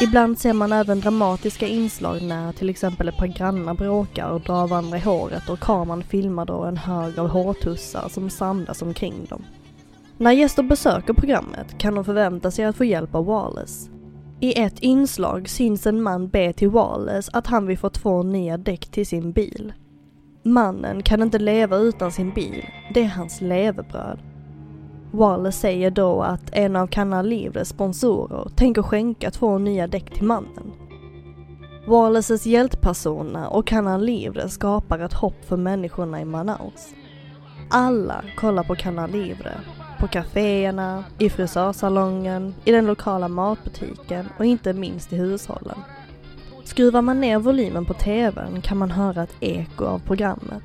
Ibland 0.00 0.38
ser 0.38 0.52
man 0.52 0.72
även 0.72 1.00
dramatiska 1.00 1.66
inslag 1.66 2.22
när 2.22 2.52
till 2.52 2.70
exempel 2.70 3.08
ett 3.08 3.16
par 3.16 3.26
grannar 3.26 3.74
bråkar 3.74 4.30
och 4.30 4.40
drar 4.40 4.66
varandra 4.66 4.96
i 4.96 5.00
håret 5.00 5.48
och 5.48 5.60
kameran 5.60 6.02
filmar 6.02 6.44
då 6.44 6.64
en 6.64 6.76
hög 6.76 7.18
av 7.18 7.28
hårtussar 7.28 8.08
som 8.08 8.30
samlas 8.30 8.82
omkring 8.82 9.24
dem. 9.28 9.44
När 10.22 10.32
gäster 10.32 10.62
besöker 10.62 11.12
programmet 11.14 11.78
kan 11.78 11.94
de 11.94 12.04
förvänta 12.04 12.50
sig 12.50 12.64
att 12.64 12.76
få 12.76 12.84
hjälp 12.84 13.14
av 13.14 13.24
Wallace. 13.24 13.90
I 14.40 14.60
ett 14.60 14.78
inslag 14.78 15.48
syns 15.48 15.86
en 15.86 16.02
man 16.02 16.28
be 16.28 16.52
till 16.52 16.70
Wallace 16.70 17.30
att 17.32 17.46
han 17.46 17.66
vill 17.66 17.78
få 17.78 17.90
två 17.90 18.22
nya 18.22 18.58
däck 18.58 18.90
till 18.90 19.06
sin 19.06 19.32
bil. 19.32 19.72
Mannen 20.42 21.02
kan 21.02 21.22
inte 21.22 21.38
leva 21.38 21.76
utan 21.76 22.12
sin 22.12 22.34
bil, 22.34 22.66
det 22.94 23.00
är 23.00 23.08
hans 23.08 23.40
levebröd. 23.40 24.18
Wallace 25.12 25.58
säger 25.58 25.90
då 25.90 26.22
att 26.22 26.50
en 26.52 26.76
av 26.76 26.86
Canal 26.86 27.26
Livres 27.26 27.68
sponsorer 27.68 28.48
tänker 28.56 28.82
skänka 28.82 29.30
två 29.30 29.58
nya 29.58 29.86
däck 29.86 30.10
till 30.10 30.24
mannen. 30.24 30.72
Wallaces 31.86 32.46
hjältpersoner 32.46 33.52
och 33.52 33.66
Canal 33.66 34.04
Livre 34.04 34.48
skapar 34.48 34.98
ett 34.98 35.14
hopp 35.14 35.44
för 35.44 35.56
människorna 35.56 36.20
i 36.20 36.24
Manaus. 36.24 36.94
Alla 37.70 38.24
kollar 38.36 38.62
på 38.62 38.74
Canal 38.74 39.10
Livre, 39.10 39.52
på 40.02 40.08
kaféerna, 40.08 41.04
i 41.18 41.30
frisörsalongen, 41.30 42.54
i 42.64 42.72
den 42.72 42.86
lokala 42.86 43.28
matbutiken 43.28 44.28
och 44.38 44.44
inte 44.44 44.72
minst 44.72 45.12
i 45.12 45.16
hushållen. 45.16 45.78
Skruvar 46.64 47.02
man 47.02 47.20
ner 47.20 47.38
volymen 47.38 47.84
på 47.84 47.94
TVn 47.94 48.60
kan 48.62 48.78
man 48.78 48.90
höra 48.90 49.22
ett 49.22 49.34
eko 49.40 49.84
av 49.84 49.98
programmet. 49.98 50.62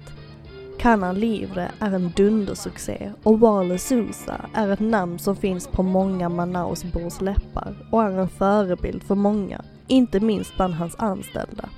Canal 0.79 1.17
Livre 1.17 1.71
är 1.79 1.91
en 1.91 2.11
dundersuccé 2.15 3.11
och 3.23 3.39
Wale 3.39 3.77
Sousa 3.77 4.49
är 4.53 4.69
ett 4.69 4.79
namn 4.79 5.19
som 5.19 5.35
finns 5.35 5.67
på 5.67 5.83
många 5.83 6.29
Manausbors 6.29 7.21
läppar 7.21 7.75
och 7.91 8.03
är 8.03 8.19
en 8.19 8.29
förebild 8.29 9.03
för 9.03 9.15
många, 9.15 9.61
inte 9.87 10.19
minst 10.19 10.55
bland 10.55 10.73
hans 10.73 10.95
anställda. 10.95 11.69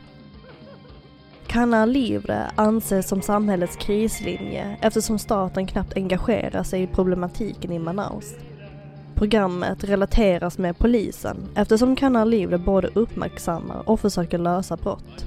Canal 1.50 1.90
Livre 1.90 2.52
anses 2.56 3.08
som 3.08 3.22
samhällets 3.22 3.76
krislinje 3.76 4.78
eftersom 4.82 5.20
staten 5.20 5.68
knappt 5.68 5.98
engagerar 5.98 6.64
sig 6.64 6.84
i 6.84 6.88
problematiken 6.88 7.72
i 7.72 7.80
Manaus. 7.80 8.34
Programmet 9.16 9.84
relateras 9.84 10.58
med 10.58 10.78
polisen 10.78 11.38
eftersom 11.56 11.96
Canal 11.96 12.30
Livre 12.30 12.58
både 12.58 12.88
uppmärksammar 12.88 13.90
och 13.90 14.00
försöker 14.00 14.38
lösa 14.38 14.78
brott. 14.78 15.26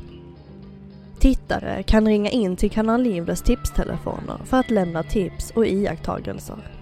Tittare 1.18 1.82
kan 1.82 2.06
ringa 2.06 2.30
in 2.30 2.56
till 2.56 2.70
Canal 2.70 3.02
Livres 3.02 3.42
tipstelefoner 3.42 4.36
för 4.44 4.56
att 4.56 4.70
lämna 4.70 5.02
tips 5.02 5.50
och 5.50 5.66
iakttagelser. 5.66 6.81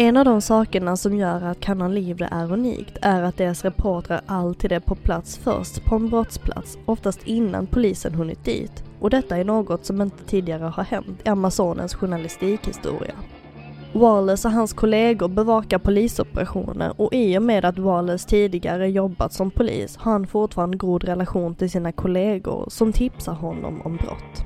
En 0.00 0.16
av 0.16 0.24
de 0.24 0.40
sakerna 0.40 0.96
som 0.96 1.16
gör 1.16 1.42
att 1.42 1.60
Canal 1.60 1.92
Livre 1.92 2.28
är 2.30 2.52
unikt 2.52 2.98
är 3.02 3.22
att 3.22 3.36
deras 3.36 3.64
reportrar 3.64 4.20
alltid 4.26 4.72
är 4.72 4.80
på 4.80 4.94
plats 4.94 5.38
först 5.38 5.84
på 5.84 5.94
en 5.94 6.08
brottsplats, 6.08 6.78
oftast 6.84 7.26
innan 7.26 7.66
polisen 7.66 8.14
hunnit 8.14 8.44
dit. 8.44 8.84
Och 9.00 9.10
detta 9.10 9.36
är 9.36 9.44
något 9.44 9.84
som 9.84 10.00
inte 10.00 10.24
tidigare 10.24 10.64
har 10.64 10.82
hänt 10.84 11.22
i 11.24 11.28
Amazonens 11.28 11.94
journalistikhistoria. 11.94 13.14
Wallace 13.92 14.48
och 14.48 14.54
hans 14.54 14.72
kollegor 14.72 15.28
bevakar 15.28 15.78
polisoperationer 15.78 16.92
och 17.00 17.14
i 17.14 17.38
och 17.38 17.42
med 17.42 17.64
att 17.64 17.78
Wallace 17.78 18.28
tidigare 18.28 18.90
jobbat 18.90 19.32
som 19.32 19.50
polis 19.50 19.96
har 19.96 20.12
han 20.12 20.26
fortfarande 20.26 20.76
god 20.76 21.04
relation 21.04 21.54
till 21.54 21.70
sina 21.70 21.92
kollegor 21.92 22.66
som 22.68 22.92
tipsar 22.92 23.34
honom 23.34 23.82
om 23.82 23.96
brott. 23.96 24.44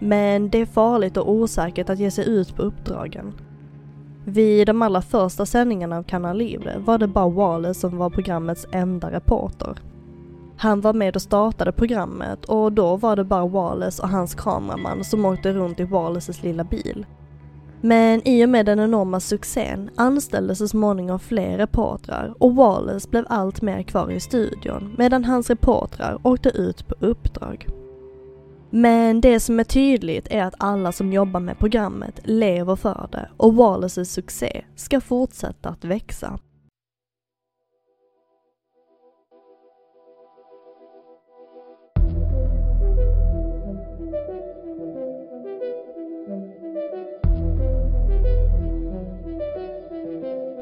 Men 0.00 0.50
det 0.50 0.58
är 0.58 0.66
farligt 0.66 1.16
och 1.16 1.30
osäkert 1.30 1.90
att 1.90 1.98
ge 1.98 2.10
sig 2.10 2.28
ut 2.28 2.56
på 2.56 2.62
uppdragen. 2.62 3.32
Vid 4.24 4.66
de 4.66 4.82
allra 4.82 5.02
första 5.02 5.46
sändningarna 5.46 5.98
av 5.98 6.02
Canal 6.02 6.36
Libre 6.36 6.78
var 6.78 6.98
det 6.98 7.06
bara 7.06 7.28
Wallace 7.28 7.80
som 7.80 7.96
var 7.96 8.10
programmets 8.10 8.66
enda 8.72 9.10
reporter. 9.10 9.78
Han 10.56 10.80
var 10.80 10.92
med 10.92 11.16
och 11.16 11.22
startade 11.22 11.72
programmet 11.72 12.44
och 12.44 12.72
då 12.72 12.96
var 12.96 13.16
det 13.16 13.24
bara 13.24 13.46
Wallace 13.46 14.02
och 14.02 14.08
hans 14.08 14.34
kameraman 14.34 15.04
som 15.04 15.24
åkte 15.24 15.52
runt 15.52 15.80
i 15.80 15.84
Wallaces 15.84 16.42
lilla 16.42 16.64
bil. 16.64 17.06
Men 17.80 18.28
i 18.28 18.44
och 18.44 18.48
med 18.48 18.66
den 18.66 18.80
enorma 18.80 19.20
succén 19.20 19.90
anställdes 19.96 20.58
så 20.58 20.68
småningom 20.68 21.18
fler 21.18 21.58
reportrar 21.58 22.34
och 22.38 22.54
Wallace 22.54 23.08
blev 23.08 23.24
allt 23.28 23.62
mer 23.62 23.82
kvar 23.82 24.10
i 24.10 24.20
studion 24.20 24.94
medan 24.98 25.24
hans 25.24 25.50
reportrar 25.50 26.18
åkte 26.22 26.48
ut 26.48 26.88
på 26.88 26.94
uppdrag. 27.00 27.66
Men 28.76 29.20
det 29.20 29.40
som 29.40 29.60
är 29.60 29.64
tydligt 29.64 30.26
är 30.30 30.42
att 30.42 30.54
alla 30.58 30.92
som 30.92 31.12
jobbar 31.12 31.40
med 31.40 31.58
programmet 31.58 32.20
lever 32.24 32.76
för 32.76 33.08
det 33.12 33.30
och 33.36 33.54
Wallaces 33.54 34.12
succé 34.12 34.64
ska 34.76 35.00
fortsätta 35.00 35.68
att 35.68 35.84
växa. 35.84 36.38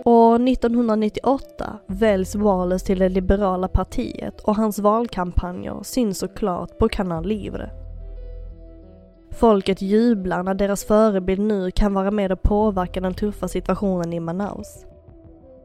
Och 0.04 0.48
1998 0.48 1.78
väljs 1.86 2.34
Wallace 2.34 2.86
till 2.86 2.98
det 2.98 3.08
liberala 3.08 3.68
partiet 3.68 4.40
och 4.40 4.56
hans 4.56 4.78
valkampanjer 4.78 5.80
syns 5.82 6.18
såklart 6.18 6.78
på 6.78 6.88
Canal 6.88 7.26
Livre. 7.26 7.81
Folket 9.32 9.82
jublar 9.82 10.42
när 10.42 10.54
deras 10.54 10.84
förebild 10.84 11.40
nu 11.40 11.70
kan 11.70 11.94
vara 11.94 12.10
med 12.10 12.32
och 12.32 12.42
påverka 12.42 13.00
den 13.00 13.14
tuffa 13.14 13.48
situationen 13.48 14.12
i 14.12 14.20
Manaus. 14.20 14.86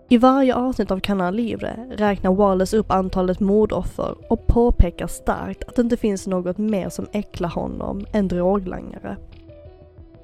I 0.10 0.18
varje 0.18 0.56
avsnitt 0.56 0.92
av 0.92 1.00
Canal 1.00 1.36
Livre 1.36 1.88
räknar 1.92 2.34
Wallace 2.34 2.78
upp 2.78 2.92
antalet 2.92 3.40
mordoffer 3.40 4.16
och 4.30 4.48
påpekar 4.48 5.08
starkt 5.08 5.64
att 5.64 5.76
det 5.76 5.82
inte 5.82 5.98
finns 5.98 6.28
något 6.28 6.58
mer 6.58 6.90
som 6.90 7.08
äcklar 7.12 7.50
honom 7.50 8.06
än 8.12 8.28
droglangare. 8.28 9.18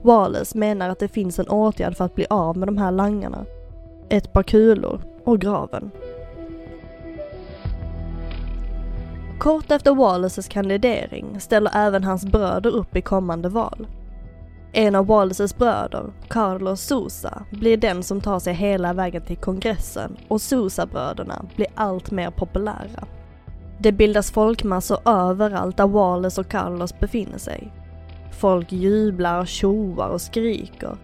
Wallace 0.02 0.58
menar 0.58 0.90
att 0.90 1.00
det 1.00 1.08
finns 1.08 1.40
en 1.40 1.48
åtgärd 1.48 1.98
för 1.98 2.06
att 2.06 2.16
bli 2.16 2.26
av 2.30 2.58
med 2.58 2.68
de 2.68 2.78
här 2.78 2.92
langarna. 2.92 3.46
Ett 4.10 4.34
par 4.34 4.44
kulor 4.44 5.02
och 5.24 5.42
graven. 5.42 5.92
Kort 9.44 9.72
efter 9.72 9.96
Wallaces 9.96 10.48
kandidering 10.48 11.40
ställer 11.40 11.72
även 11.76 12.04
hans 12.04 12.26
bröder 12.26 12.70
upp 12.70 12.96
i 12.96 13.02
kommande 13.02 13.50
val. 13.50 13.88
En 14.74 14.96
av 14.96 15.06
Wallaces 15.06 15.58
bröder, 15.58 16.14
Carlos 16.28 16.82
Sousa, 16.82 17.44
blir 17.52 17.78
den 17.78 18.04
som 18.04 18.22
tar 18.22 18.40
sig 18.40 18.54
hela 18.54 18.94
vägen 18.94 19.22
till 19.26 19.38
kongressen 19.38 20.18
och 20.28 20.42
Sousa-bröderna 20.42 21.46
blir 21.56 21.68
allt 21.76 22.12
mer 22.12 22.32
populära. 22.32 23.08
Det 23.80 23.92
bildas 23.92 24.32
folkmassor 24.32 25.00
överallt 25.06 25.78
där 25.78 25.88
Wallace 25.88 26.42
och 26.42 26.48
Carlos 26.48 27.00
befinner 27.00 27.38
sig. 27.38 27.74
Folk 28.32 28.72
jublar, 28.72 29.46
tjoar 29.46 30.08
och 30.08 30.22
skriker. 30.22 30.98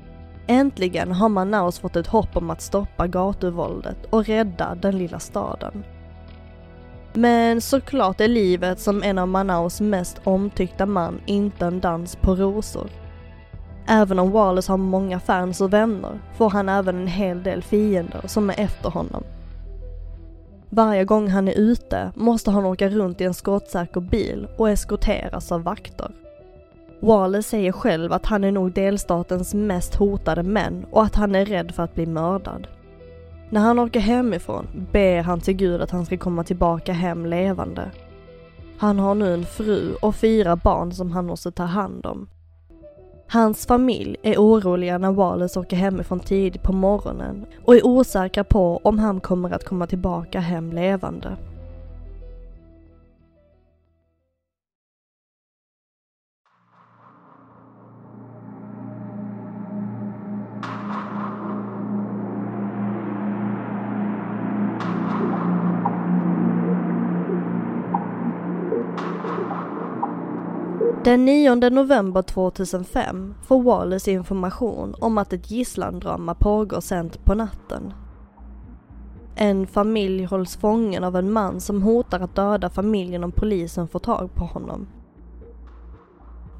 Äntligen 0.47 1.11
har 1.11 1.29
Manaus 1.29 1.79
fått 1.79 1.95
ett 1.95 2.07
hopp 2.07 2.37
om 2.37 2.49
att 2.49 2.61
stoppa 2.61 3.07
gatuvåldet 3.07 4.05
och 4.09 4.25
rädda 4.25 4.75
den 4.75 4.97
lilla 4.97 5.19
staden. 5.19 5.83
Men 7.13 7.61
såklart 7.61 8.21
är 8.21 8.27
livet 8.27 8.79
som 8.79 9.03
en 9.03 9.17
av 9.17 9.27
Manaus 9.27 9.81
mest 9.81 10.21
omtyckta 10.23 10.85
man 10.85 11.21
inte 11.25 11.65
en 11.65 11.79
dans 11.79 12.15
på 12.15 12.35
rosor. 12.35 12.89
Även 13.87 14.19
om 14.19 14.31
Wallace 14.31 14.71
har 14.71 14.77
många 14.77 15.19
fans 15.19 15.61
och 15.61 15.73
vänner 15.73 16.19
får 16.37 16.49
han 16.49 16.69
även 16.69 16.95
en 16.95 17.07
hel 17.07 17.43
del 17.43 17.63
fiender 17.63 18.21
som 18.25 18.49
är 18.49 18.59
efter 18.59 18.89
honom. 18.89 19.23
Varje 20.69 21.05
gång 21.05 21.27
han 21.27 21.47
är 21.47 21.59
ute 21.59 22.11
måste 22.15 22.51
han 22.51 22.65
åka 22.65 22.89
runt 22.89 23.21
i 23.21 23.23
en 23.23 23.33
skottsäker 23.33 24.01
bil 24.01 24.47
och 24.57 24.69
eskorteras 24.69 25.51
av 25.51 25.63
vakter. 25.63 26.11
Wallace 26.99 27.49
säger 27.49 27.71
själv 27.71 28.13
att 28.13 28.25
han 28.25 28.43
är 28.43 28.51
nog 28.51 28.71
delstatens 28.71 29.53
mest 29.53 29.95
hotade 29.95 30.43
män 30.43 30.85
och 30.91 31.03
att 31.03 31.15
han 31.15 31.35
är 31.35 31.45
rädd 31.45 31.71
för 31.75 31.83
att 31.83 31.95
bli 31.95 32.05
mördad. 32.05 32.67
När 33.49 33.61
han 33.61 33.79
åker 33.79 33.99
hemifrån 33.99 34.67
ber 34.91 35.21
han 35.21 35.41
till 35.41 35.53
Gud 35.53 35.81
att 35.81 35.91
han 35.91 36.05
ska 36.05 36.17
komma 36.17 36.43
tillbaka 36.43 36.93
hem 36.93 37.25
levande. 37.25 37.91
Han 38.77 38.99
har 38.99 39.15
nu 39.15 39.33
en 39.33 39.45
fru 39.45 39.93
och 40.01 40.15
fyra 40.15 40.55
barn 40.55 40.91
som 40.91 41.11
han 41.11 41.25
måste 41.25 41.51
ta 41.51 41.63
hand 41.63 42.05
om. 42.05 42.27
Hans 43.27 43.65
familj 43.65 44.15
är 44.23 44.37
oroliga 44.37 44.97
när 44.97 45.11
Wallace 45.11 45.59
åker 45.59 45.77
hemifrån 45.77 46.19
tidigt 46.19 46.63
på 46.63 46.73
morgonen 46.73 47.45
och 47.65 47.75
är 47.75 47.85
osäkra 47.85 48.43
på 48.43 48.81
om 48.83 48.99
han 48.99 49.19
kommer 49.19 49.51
att 49.51 49.65
komma 49.65 49.87
tillbaka 49.87 50.39
hem 50.39 50.71
levande. 50.71 51.37
Den 71.03 71.25
9 71.25 71.55
november 71.55 72.21
2005 72.21 73.35
får 73.41 73.63
Wallace 73.63 74.11
information 74.11 74.95
om 74.99 75.17
att 75.17 75.33
ett 75.33 75.51
gisslandrama 75.51 76.35
pågår 76.35 76.79
sent 76.81 77.25
på 77.25 77.35
natten. 77.35 77.93
En 79.35 79.67
familj 79.67 80.23
hålls 80.23 80.57
fången 80.57 81.03
av 81.03 81.15
en 81.15 81.31
man 81.31 81.61
som 81.61 81.81
hotar 81.81 82.19
att 82.19 82.35
döda 82.35 82.69
familjen 82.69 83.23
om 83.23 83.31
polisen 83.31 83.87
får 83.87 83.99
tag 83.99 84.35
på 84.35 84.45
honom. 84.45 84.87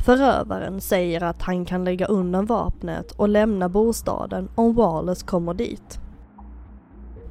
Förövaren 0.06 0.82
säger 0.82 1.24
att 1.24 1.42
han 1.42 1.66
kan 1.66 1.84
lägga 1.84 2.06
undan 2.06 2.46
vapnet 2.46 3.12
och 3.12 3.30
lämna 3.30 3.70
bostaden 3.70 4.50
om 4.56 4.74
Wallace 4.74 5.26
kommer 5.26 5.54
dit. 5.54 6.00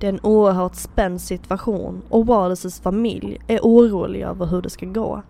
Det 0.00 0.06
är 0.06 0.12
en 0.12 0.20
oerhört 0.22 0.74
spänd 0.74 1.20
situation 1.20 2.02
och 2.08 2.26
Wallaces 2.26 2.80
familj 2.80 3.40
är 3.46 3.60
orolig 3.62 4.22
över 4.22 4.46
hur 4.46 4.62
det 4.62 4.70
ska 4.70 4.86
gå. 4.86 5.22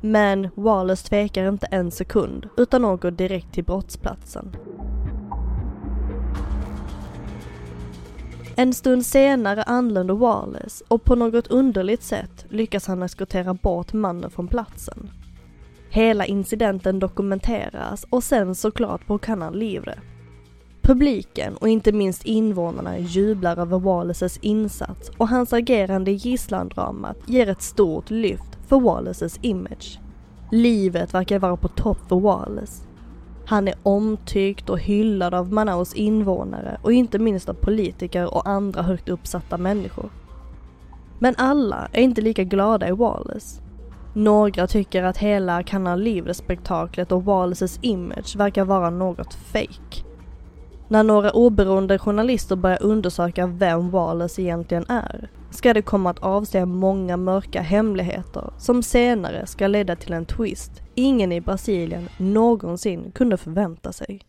Men 0.00 0.48
Wallace 0.54 1.08
tvekar 1.08 1.48
inte 1.48 1.66
en 1.66 1.90
sekund 1.90 2.48
utan 2.56 2.84
åker 2.84 3.10
direkt 3.10 3.52
till 3.52 3.64
brottsplatsen. 3.64 4.56
En 8.56 8.74
stund 8.74 9.06
senare 9.06 9.62
anländer 9.62 10.14
Wallace 10.14 10.84
och 10.88 11.04
på 11.04 11.14
något 11.14 11.46
underligt 11.46 12.02
sätt 12.02 12.46
lyckas 12.48 12.86
han 12.86 13.02
eskortera 13.02 13.54
bort 13.54 13.92
mannen 13.92 14.30
från 14.30 14.48
platsen. 14.48 15.10
Hela 15.90 16.26
incidenten 16.26 16.98
dokumenteras 16.98 18.06
och 18.10 18.24
sen 18.24 18.54
såklart 18.54 19.06
på 19.06 19.18
Kanal 19.18 19.58
Livre. 19.58 19.98
Publiken 20.82 21.56
och 21.56 21.68
inte 21.68 21.92
minst 21.92 22.24
invånarna 22.24 22.98
jublar 22.98 23.56
över 23.56 23.78
Wallaces 23.78 24.38
insats 24.38 25.10
och 25.16 25.28
hans 25.28 25.52
agerande 25.52 26.10
i 26.10 26.14
gisslandramat 26.14 27.16
ger 27.26 27.48
ett 27.48 27.62
stort 27.62 28.10
lyft 28.10 28.49
för 28.70 28.80
Wallaces 28.80 29.38
image. 29.42 29.98
Livet 30.50 31.14
verkar 31.14 31.38
vara 31.38 31.56
på 31.56 31.68
topp 31.68 31.98
för 32.08 32.20
Wallace. 32.20 32.84
Han 33.46 33.68
är 33.68 33.74
omtyckt 33.82 34.70
och 34.70 34.78
hyllad 34.78 35.34
av 35.34 35.52
Manaus 35.52 35.94
invånare 35.94 36.78
och 36.82 36.92
inte 36.92 37.18
minst 37.18 37.48
av 37.48 37.54
politiker 37.54 38.34
och 38.34 38.48
andra 38.48 38.82
högt 38.82 39.08
uppsatta 39.08 39.58
människor. 39.58 40.10
Men 41.18 41.34
alla 41.38 41.88
är 41.92 42.02
inte 42.02 42.20
lika 42.20 42.44
glada 42.44 42.88
i 42.88 42.92
Wallace. 42.92 43.62
Några 44.14 44.66
tycker 44.66 45.02
att 45.02 45.18
hela 45.18 45.62
Canal 45.62 46.00
Livre-spektaklet 46.00 47.12
och 47.12 47.24
Wallaces 47.24 47.78
image 47.82 48.36
verkar 48.36 48.64
vara 48.64 48.90
något 48.90 49.34
fake. 49.34 50.04
När 50.88 51.02
några 51.02 51.30
oberoende 51.30 51.98
journalister 51.98 52.56
börjar 52.56 52.82
undersöka 52.82 53.46
vem 53.46 53.90
Wallace 53.90 54.42
egentligen 54.42 54.84
är 54.88 55.30
ska 55.50 55.74
det 55.74 55.82
komma 55.82 56.10
att 56.10 56.18
avslöja 56.18 56.66
många 56.66 57.16
mörka 57.16 57.60
hemligheter 57.60 58.52
som 58.58 58.82
senare 58.82 59.46
ska 59.46 59.66
leda 59.66 59.96
till 59.96 60.12
en 60.12 60.26
twist 60.26 60.82
ingen 60.94 61.32
i 61.32 61.40
Brasilien 61.40 62.08
någonsin 62.18 63.12
kunde 63.12 63.36
förvänta 63.36 63.92
sig. 63.92 64.20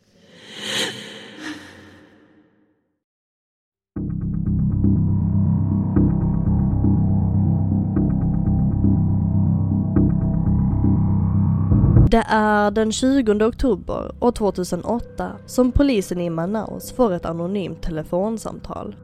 Det 12.11 12.23
är 12.27 12.71
den 12.71 12.91
20 12.91 13.45
oktober 13.45 14.15
år 14.19 14.31
2008 14.31 15.31
som 15.45 15.71
polisen 15.71 16.21
i 16.21 16.29
Manaus 16.29 16.91
får 16.91 17.13
ett 17.13 17.25
anonymt 17.25 17.81
telefonsamtal. 17.81 18.95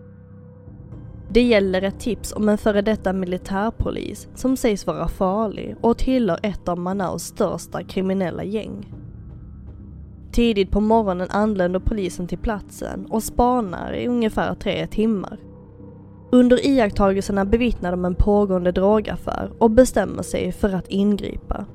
Det 1.38 1.44
gäller 1.44 1.82
ett 1.82 2.00
tips 2.00 2.34
om 2.34 2.50
en 2.50 2.58
före 2.58 2.82
detta 2.82 3.14
militärpolis 3.14 4.28
som 4.36 4.58
sägs 4.58 4.88
vara 4.88 5.08
farlig 5.08 5.76
och 5.82 5.98
tillhör 5.98 6.40
ett 6.44 6.68
av 6.68 6.80
Manaus 6.80 7.24
största 7.24 7.84
kriminella 7.84 8.44
gäng. 8.44 8.94
Tidigt 10.32 10.72
på 10.72 10.82
morgonen 10.82 11.28
anländer 11.30 11.80
polisen 11.80 12.28
till 12.28 12.38
platsen 12.38 13.06
och 13.06 13.24
spanar 13.24 13.94
i 13.94 14.08
ungefär 14.08 14.56
tre 14.56 14.88
timmar. 14.88 15.40
Under 16.32 16.66
iakttagelserna 16.68 17.46
bevittnar 17.46 17.92
de 17.92 18.06
en 18.06 18.16
pågående 18.16 18.72
drogaffär 18.72 19.52
och 19.58 19.72
bestämmer 19.72 20.24
sig 20.24 20.52
för 20.52 20.74
att 20.74 20.88
ingripa. 20.88 21.66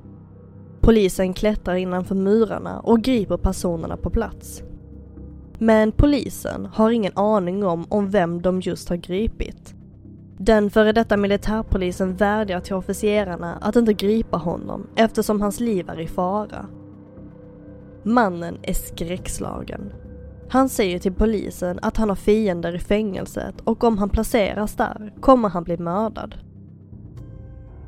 Polisen 0.81 1.35
klättrar 1.35 1.75
innanför 1.75 2.15
murarna 2.15 2.81
och 2.81 3.03
griper 3.03 3.37
personerna 3.37 3.97
på 3.97 4.11
plats. 4.11 4.63
Men 5.63 5.93
polisen 5.93 6.67
har 6.67 6.91
ingen 6.91 7.13
aning 7.15 7.65
om, 7.65 7.87
om 7.89 8.11
vem 8.11 8.43
de 8.43 8.61
just 8.61 8.89
har 8.89 8.97
gripit. 8.97 9.75
Den 10.39 10.71
före 10.71 10.93
detta 10.93 11.17
militärpolisen 11.17 12.17
vädjar 12.17 12.61
till 12.61 12.75
officerarna 12.75 13.59
att 13.61 13.77
inte 13.77 13.93
gripa 13.93 14.37
honom 14.37 14.87
eftersom 14.97 15.41
hans 15.41 15.61
liv 15.61 15.89
är 15.89 16.01
i 16.01 16.07
fara. 16.07 16.67
Mannen 18.03 18.59
är 18.63 18.73
skräckslagen. 18.73 19.93
Han 20.49 20.69
säger 20.69 20.99
till 20.99 21.15
polisen 21.15 21.79
att 21.83 21.97
han 21.97 22.09
har 22.09 22.17
fiender 22.17 22.75
i 22.75 22.79
fängelset 22.79 23.61
och 23.61 23.85
om 23.85 23.99
han 23.99 24.11
placeras 24.11 24.75
där 24.75 25.13
kommer 25.21 25.49
han 25.49 25.65
bli 25.65 25.77
mördad. 25.77 26.35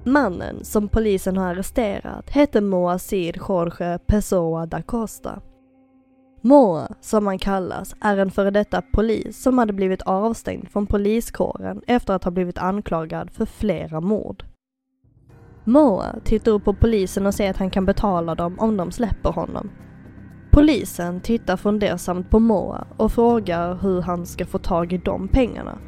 Mannen 0.04 0.64
som 0.64 0.88
polisen 0.88 1.36
har 1.36 1.46
arresterat 1.46 2.30
heter 2.30 2.60
Moacir 2.60 3.40
Jorge 3.48 3.98
Pessoa 3.98 4.66
da 4.66 4.82
Costa. 4.82 5.40
Moa, 6.46 6.88
som 7.00 7.26
han 7.26 7.38
kallas, 7.38 7.94
är 8.00 8.16
en 8.16 8.30
före 8.30 8.50
detta 8.50 8.82
polis 8.82 9.42
som 9.42 9.58
hade 9.58 9.72
blivit 9.72 10.02
avstängd 10.02 10.68
från 10.68 10.86
poliskåren 10.86 11.82
efter 11.86 12.14
att 12.14 12.24
ha 12.24 12.30
blivit 12.30 12.58
anklagad 12.58 13.30
för 13.30 13.46
flera 13.46 14.00
mord. 14.00 14.44
Moa 15.64 16.16
tittar 16.24 16.52
upp 16.52 16.64
på 16.64 16.74
polisen 16.74 17.26
och 17.26 17.34
säger 17.34 17.50
att 17.50 17.56
han 17.56 17.70
kan 17.70 17.86
betala 17.86 18.34
dem 18.34 18.58
om 18.58 18.76
de 18.76 18.90
släpper 18.90 19.30
honom. 19.30 19.70
Polisen 20.50 21.20
tittar 21.20 21.56
fundersamt 21.56 22.30
på 22.30 22.38
Moa 22.38 22.86
och 22.96 23.12
frågar 23.12 23.74
hur 23.74 24.02
han 24.02 24.26
ska 24.26 24.46
få 24.46 24.58
tag 24.58 24.92
i 24.92 24.98
de 24.98 25.28
pengarna. 25.28 25.78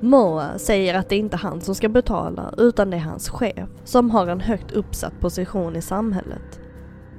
Moa 0.00 0.58
säger 0.58 0.94
att 0.94 1.08
det 1.08 1.16
inte 1.16 1.36
är 1.36 1.38
han 1.38 1.60
som 1.60 1.74
ska 1.74 1.88
betala 1.88 2.54
utan 2.58 2.90
det 2.90 2.96
är 2.96 3.00
hans 3.00 3.28
chef 3.28 3.68
som 3.84 4.10
har 4.10 4.26
en 4.26 4.40
högt 4.40 4.72
uppsatt 4.72 5.20
position 5.20 5.76
i 5.76 5.82
samhället. 5.82 6.59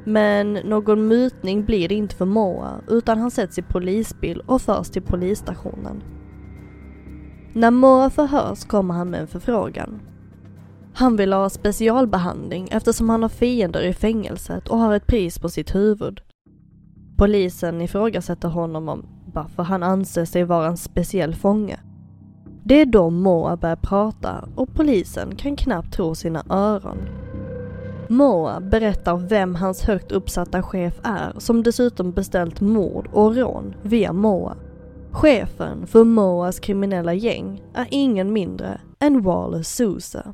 Men 0.03 0.53
någon 0.53 1.07
mutning 1.07 1.65
blir 1.65 1.89
det 1.89 1.95
inte 1.95 2.15
för 2.15 2.25
Moa 2.25 2.81
utan 2.87 3.17
han 3.17 3.31
sätts 3.31 3.59
i 3.59 3.61
polisbil 3.61 4.41
och 4.45 4.61
förs 4.61 4.89
till 4.89 5.01
polisstationen. 5.01 6.03
När 7.53 7.71
Moa 7.71 8.09
förhörs 8.09 8.65
kommer 8.65 8.93
han 8.93 9.09
med 9.09 9.21
en 9.21 9.27
förfrågan. 9.27 10.01
Han 10.93 11.15
vill 11.15 11.33
ha 11.33 11.49
specialbehandling 11.49 12.67
eftersom 12.71 13.09
han 13.09 13.21
har 13.21 13.29
fiender 13.29 13.81
i 13.81 13.93
fängelset 13.93 14.67
och 14.67 14.77
har 14.77 14.95
ett 14.95 15.07
pris 15.07 15.39
på 15.39 15.49
sitt 15.49 15.75
huvud. 15.75 16.21
Polisen 17.17 17.81
ifrågasätter 17.81 18.47
honom 18.47 18.89
om 18.89 19.05
varför 19.33 19.63
han 19.63 19.83
anser 19.83 20.25
sig 20.25 20.43
vara 20.43 20.67
en 20.67 20.77
speciell 20.77 21.35
fånge. 21.35 21.79
Det 22.63 22.81
är 22.81 22.85
då 22.85 23.09
Moa 23.09 23.57
börjar 23.57 23.75
prata 23.75 24.49
och 24.55 24.73
polisen 24.73 25.35
kan 25.35 25.55
knappt 25.55 25.93
tro 25.93 26.15
sina 26.15 26.43
öron. 26.49 26.97
Moa 28.11 28.59
berättar 28.59 29.17
vem 29.17 29.55
hans 29.55 29.83
högt 29.83 30.11
uppsatta 30.11 30.63
chef 30.63 30.99
är 31.03 31.33
som 31.37 31.63
dessutom 31.63 32.11
beställt 32.11 32.61
mord 32.61 33.09
och 33.13 33.35
rån 33.35 33.75
via 33.81 34.13
Moa. 34.13 34.55
Chefen 35.11 35.87
för 35.87 36.03
Moas 36.03 36.59
kriminella 36.59 37.13
gäng 37.13 37.63
är 37.73 37.87
ingen 37.91 38.33
mindre 38.33 38.81
än 38.99 39.21
Wallace 39.21 39.63
Sousa. 39.63 40.33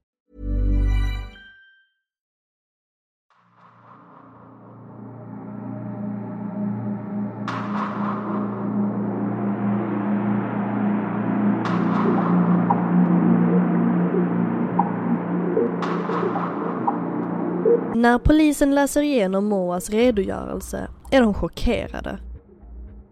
När 18.01 18.19
polisen 18.19 18.75
läser 18.75 19.01
igenom 19.01 19.45
Moas 19.45 19.89
redogörelse 19.89 20.87
är 21.11 21.21
de 21.21 21.33
chockerade. 21.33 22.19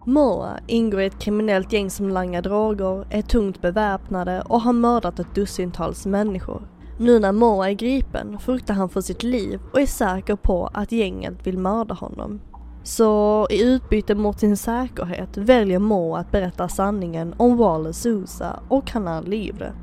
Moa 0.05 0.59
ingår 0.67 1.01
i 1.01 1.05
ett 1.05 1.19
kriminellt 1.19 1.73
gäng 1.73 1.89
som 1.89 2.09
langar 2.09 2.41
droger, 2.41 3.07
är 3.09 3.21
tungt 3.21 3.61
beväpnade 3.61 4.41
och 4.41 4.61
har 4.61 4.73
mördat 4.73 5.19
ett 5.19 5.35
dussintals 5.35 6.05
människor. 6.05 6.67
Nu 6.99 7.19
när 7.19 7.31
Moa 7.31 7.69
är 7.69 7.73
gripen 7.73 8.39
fruktar 8.39 8.73
han 8.73 8.89
för 8.89 9.01
sitt 9.01 9.23
liv 9.23 9.59
och 9.73 9.81
är 9.81 9.85
säker 9.85 10.35
på 10.35 10.69
att 10.73 10.91
gänget 10.91 11.47
vill 11.47 11.57
mörda 11.57 11.93
honom. 11.93 12.41
Så 12.83 13.47
i 13.49 13.63
utbyte 13.63 14.15
mot 14.15 14.39
sin 14.39 14.57
säkerhet 14.57 15.37
väljer 15.37 15.79
Moa 15.79 16.19
att 16.19 16.31
berätta 16.31 16.67
sanningen 16.67 17.35
om 17.37 17.57
Wallace 17.57 18.01
Sousa 18.01 18.59
och 18.67 18.87
Kanal 18.87 19.27
Livre. 19.27 19.73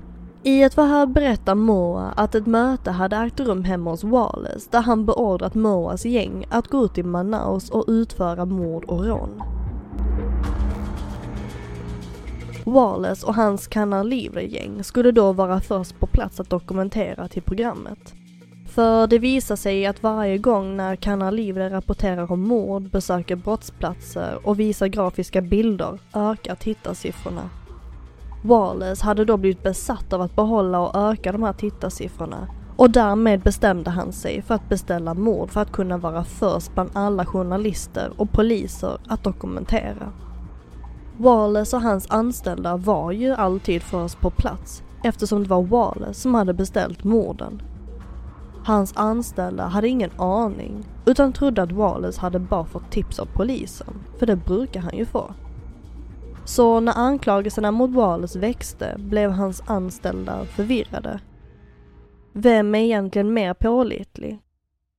I 0.47 0.63
ett 0.63 0.75
förhör 0.75 1.07
berättar 1.07 1.55
Moa 1.55 2.13
att 2.17 2.35
ett 2.35 2.47
möte 2.47 2.91
hade 2.91 3.17
ägt 3.17 3.41
rum 3.41 3.65
hemma 3.65 3.91
hos 3.91 4.05
Wallace 4.05 4.69
där 4.71 4.81
han 4.81 5.07
beordrat 5.07 5.55
Moas 5.55 6.05
gäng 6.05 6.47
att 6.51 6.69
gå 6.69 6.85
ut 6.85 6.99
i 6.99 7.03
Manaus 7.03 7.71
och 7.71 7.85
utföra 7.89 8.45
mord 8.45 8.85
och 8.85 9.05
rån. 9.05 9.43
Wallace 12.65 13.27
och 13.27 13.35
hans 13.35 13.67
Canalivre-gäng 13.67 14.85
skulle 14.85 15.13
då 15.13 15.33
vara 15.33 15.61
först 15.61 16.01
på 16.01 16.07
plats 16.07 16.41
att 16.41 16.51
dokumentera 16.51 17.29
till 17.29 17.43
programmet. 17.43 18.15
För 18.69 19.07
det 19.07 19.19
visar 19.19 19.57
sig 19.57 19.87
att 19.87 20.03
varje 20.03 20.39
gång 20.39 20.77
när 20.77 20.97
Canalivre 20.97 21.71
rapporterar 21.71 22.33
om 22.33 22.41
mord, 22.41 22.91
besöker 22.91 23.37
brottsplatser 23.37 24.39
och 24.43 24.61
visar 24.61 24.87
grafiska 24.87 25.41
bilder 25.41 25.99
ökar 26.15 26.55
tittarsiffrorna. 26.55 27.51
Wallace 28.47 29.05
hade 29.05 29.25
då 29.25 29.37
blivit 29.37 29.63
besatt 29.63 30.13
av 30.13 30.21
att 30.21 30.37
behålla 30.37 30.81
och 30.81 30.97
öka 31.11 31.33
de 31.33 31.43
här 31.43 31.53
tittarsiffrorna 31.53 32.49
och 32.77 32.91
därmed 32.91 33.41
bestämde 33.41 33.91
han 33.91 34.13
sig 34.13 34.43
för 34.43 34.55
att 34.55 34.69
beställa 34.69 35.15
mord 35.15 35.51
för 35.51 35.61
att 35.61 35.73
kunna 35.73 35.99
vara 35.99 36.25
först 36.25 36.75
bland 36.75 36.91
alla 36.93 37.27
journalister 37.27 38.13
och 38.17 38.33
poliser 38.33 38.99
att 39.09 39.25
dokumentera. 39.25 40.13
Wallace 41.19 41.77
och 41.77 41.83
hans 41.83 42.11
anställda 42.11 42.77
var 42.77 43.13
ju 43.13 43.35
alltid 43.35 43.83
först 43.83 44.21
på 44.21 44.31
plats 44.31 44.83
eftersom 45.05 45.43
det 45.43 45.49
var 45.49 45.63
Wallace 45.63 46.21
som 46.21 46.35
hade 46.35 46.55
beställt 46.55 47.05
morden. 47.05 47.63
Hans 48.65 48.93
anställda 48.97 49.67
hade 49.67 49.89
ingen 49.89 50.11
aning 50.17 50.85
utan 51.05 51.33
trodde 51.33 51.63
att 51.63 51.73
Wallace 51.73 52.21
hade 52.21 52.39
bara 52.39 52.65
fått 52.65 52.91
tips 52.91 53.19
av 53.19 53.29
polisen, 53.35 53.95
för 54.19 54.27
det 54.27 54.37
brukar 54.37 54.81
han 54.81 54.97
ju 54.97 55.07
få. 55.07 55.35
Så 56.47 56.81
när 56.81 56.93
anklagelserna 56.99 57.71
mot 57.71 57.91
Wallace 57.91 58.39
växte 58.39 58.95
blev 58.99 59.31
hans 59.31 59.63
anställda 59.67 60.45
förvirrade. 60.45 61.21
Vem 62.33 62.75
är 62.75 62.79
egentligen 62.79 63.35
mer 63.35 63.55
pålitlig? 63.55 64.39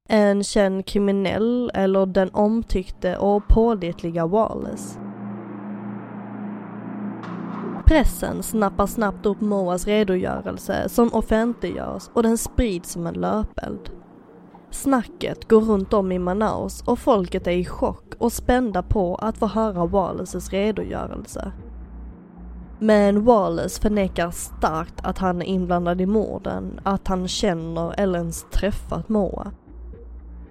En 0.09 0.43
känd 0.43 0.85
kriminell 0.85 1.71
eller 1.73 2.05
den 2.05 2.29
omtyckte 2.33 3.17
och 3.17 3.47
pålitliga 3.47 4.27
Wallace? 4.27 4.99
Pressen 7.85 8.43
snappar 8.43 8.87
snabbt 8.87 9.25
upp 9.25 9.41
Moas 9.41 9.87
redogörelse 9.87 10.89
som 10.89 11.13
offentliggörs 11.13 12.09
och 12.13 12.23
den 12.23 12.37
sprids 12.37 12.91
som 12.91 13.07
en 13.07 13.13
löpeld. 13.13 13.89
Snacket 14.71 15.47
går 15.47 15.61
runt 15.61 15.93
om 15.93 16.11
i 16.11 16.19
Manaus 16.19 16.81
och 16.81 16.99
folket 16.99 17.47
är 17.47 17.51
i 17.51 17.65
chock 17.65 18.13
och 18.17 18.33
spända 18.33 18.83
på 18.83 19.15
att 19.15 19.37
få 19.37 19.47
höra 19.47 19.85
Wallaces 19.85 20.49
redogörelse. 20.49 21.51
Men 22.79 23.25
Wallace 23.25 23.81
förnekar 23.81 24.31
starkt 24.31 25.05
att 25.05 25.17
han 25.17 25.41
är 25.41 25.45
inblandad 25.45 26.01
i 26.01 26.05
morden, 26.05 26.79
att 26.83 27.07
han 27.07 27.27
känner 27.27 27.99
eller 27.99 28.19
ens 28.19 28.45
träffat 28.51 29.09
Moa. 29.09 29.51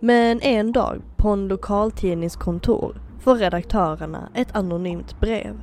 Men 0.01 0.41
en 0.41 0.73
dag 0.73 1.03
på 1.17 1.29
en 1.29 1.49
lokaltidningskontor 1.49 3.01
får 3.21 3.35
redaktörerna 3.35 4.29
ett 4.35 4.57
anonymt 4.57 5.21
brev. 5.21 5.61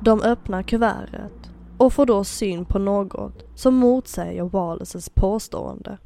De 0.00 0.22
öppnar 0.22 0.62
kuvertet 0.62 1.50
och 1.78 1.92
får 1.92 2.06
då 2.06 2.24
syn 2.24 2.64
på 2.64 2.78
något 2.78 3.44
som 3.54 3.74
motsäger 3.74 4.44
Wallaces 4.44 5.10
påstående. 5.10 5.98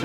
Det 0.00 0.04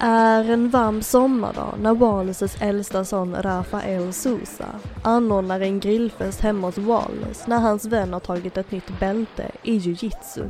är 0.00 0.50
en 0.50 0.70
varm 0.70 1.02
sommardag 1.02 1.74
när 1.80 1.94
Wallaces 1.94 2.56
äldsta 2.60 3.04
son 3.04 3.36
Rafael 3.42 4.12
Sousa 4.12 4.66
anordnar 5.02 5.60
en 5.60 5.80
grillfest 5.80 6.40
hemma 6.40 6.66
hos 6.66 6.78
Wallace 6.78 7.44
när 7.46 7.58
hans 7.58 7.84
vän 7.84 8.12
har 8.12 8.20
tagit 8.20 8.56
ett 8.56 8.70
nytt 8.70 9.00
bälte 9.00 9.50
i 9.62 9.76
jujitsu. 9.76 10.44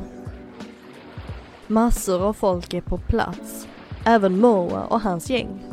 Massor 1.67 2.21
av 2.21 2.33
folk 2.33 2.73
är 2.73 2.81
på 2.81 2.97
plats, 2.97 3.67
även 4.05 4.39
Moa 4.39 4.83
och 4.83 5.01
hans 5.01 5.29
gäng. 5.29 5.70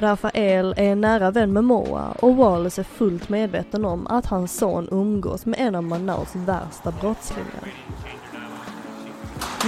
Rafael 0.00 0.74
är 0.76 0.92
en 0.92 1.00
nära 1.00 1.30
vän 1.30 1.52
med 1.52 1.64
Moa 1.64 2.12
och 2.22 2.36
Wallace 2.36 2.80
är 2.80 2.84
fullt 2.84 3.28
medveten 3.28 3.84
om 3.84 4.06
att 4.06 4.26
hans 4.26 4.58
son 4.58 4.88
umgås 4.90 5.46
med 5.46 5.60
en 5.60 5.74
av 5.74 5.82
Manaus 5.82 6.36
värsta 6.36 6.92
brottslingar. 7.00 7.74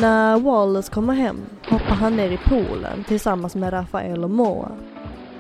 När 0.01 0.41
Wallace 0.41 0.93
kommer 0.93 1.15
hem 1.15 1.37
hoppar 1.69 1.95
han 1.95 2.17
ner 2.17 2.31
i 2.31 2.39
poolen 2.45 3.05
tillsammans 3.05 3.55
med 3.55 3.73
Rafael 3.73 4.25
och 4.25 4.31
Moa. 4.31 4.69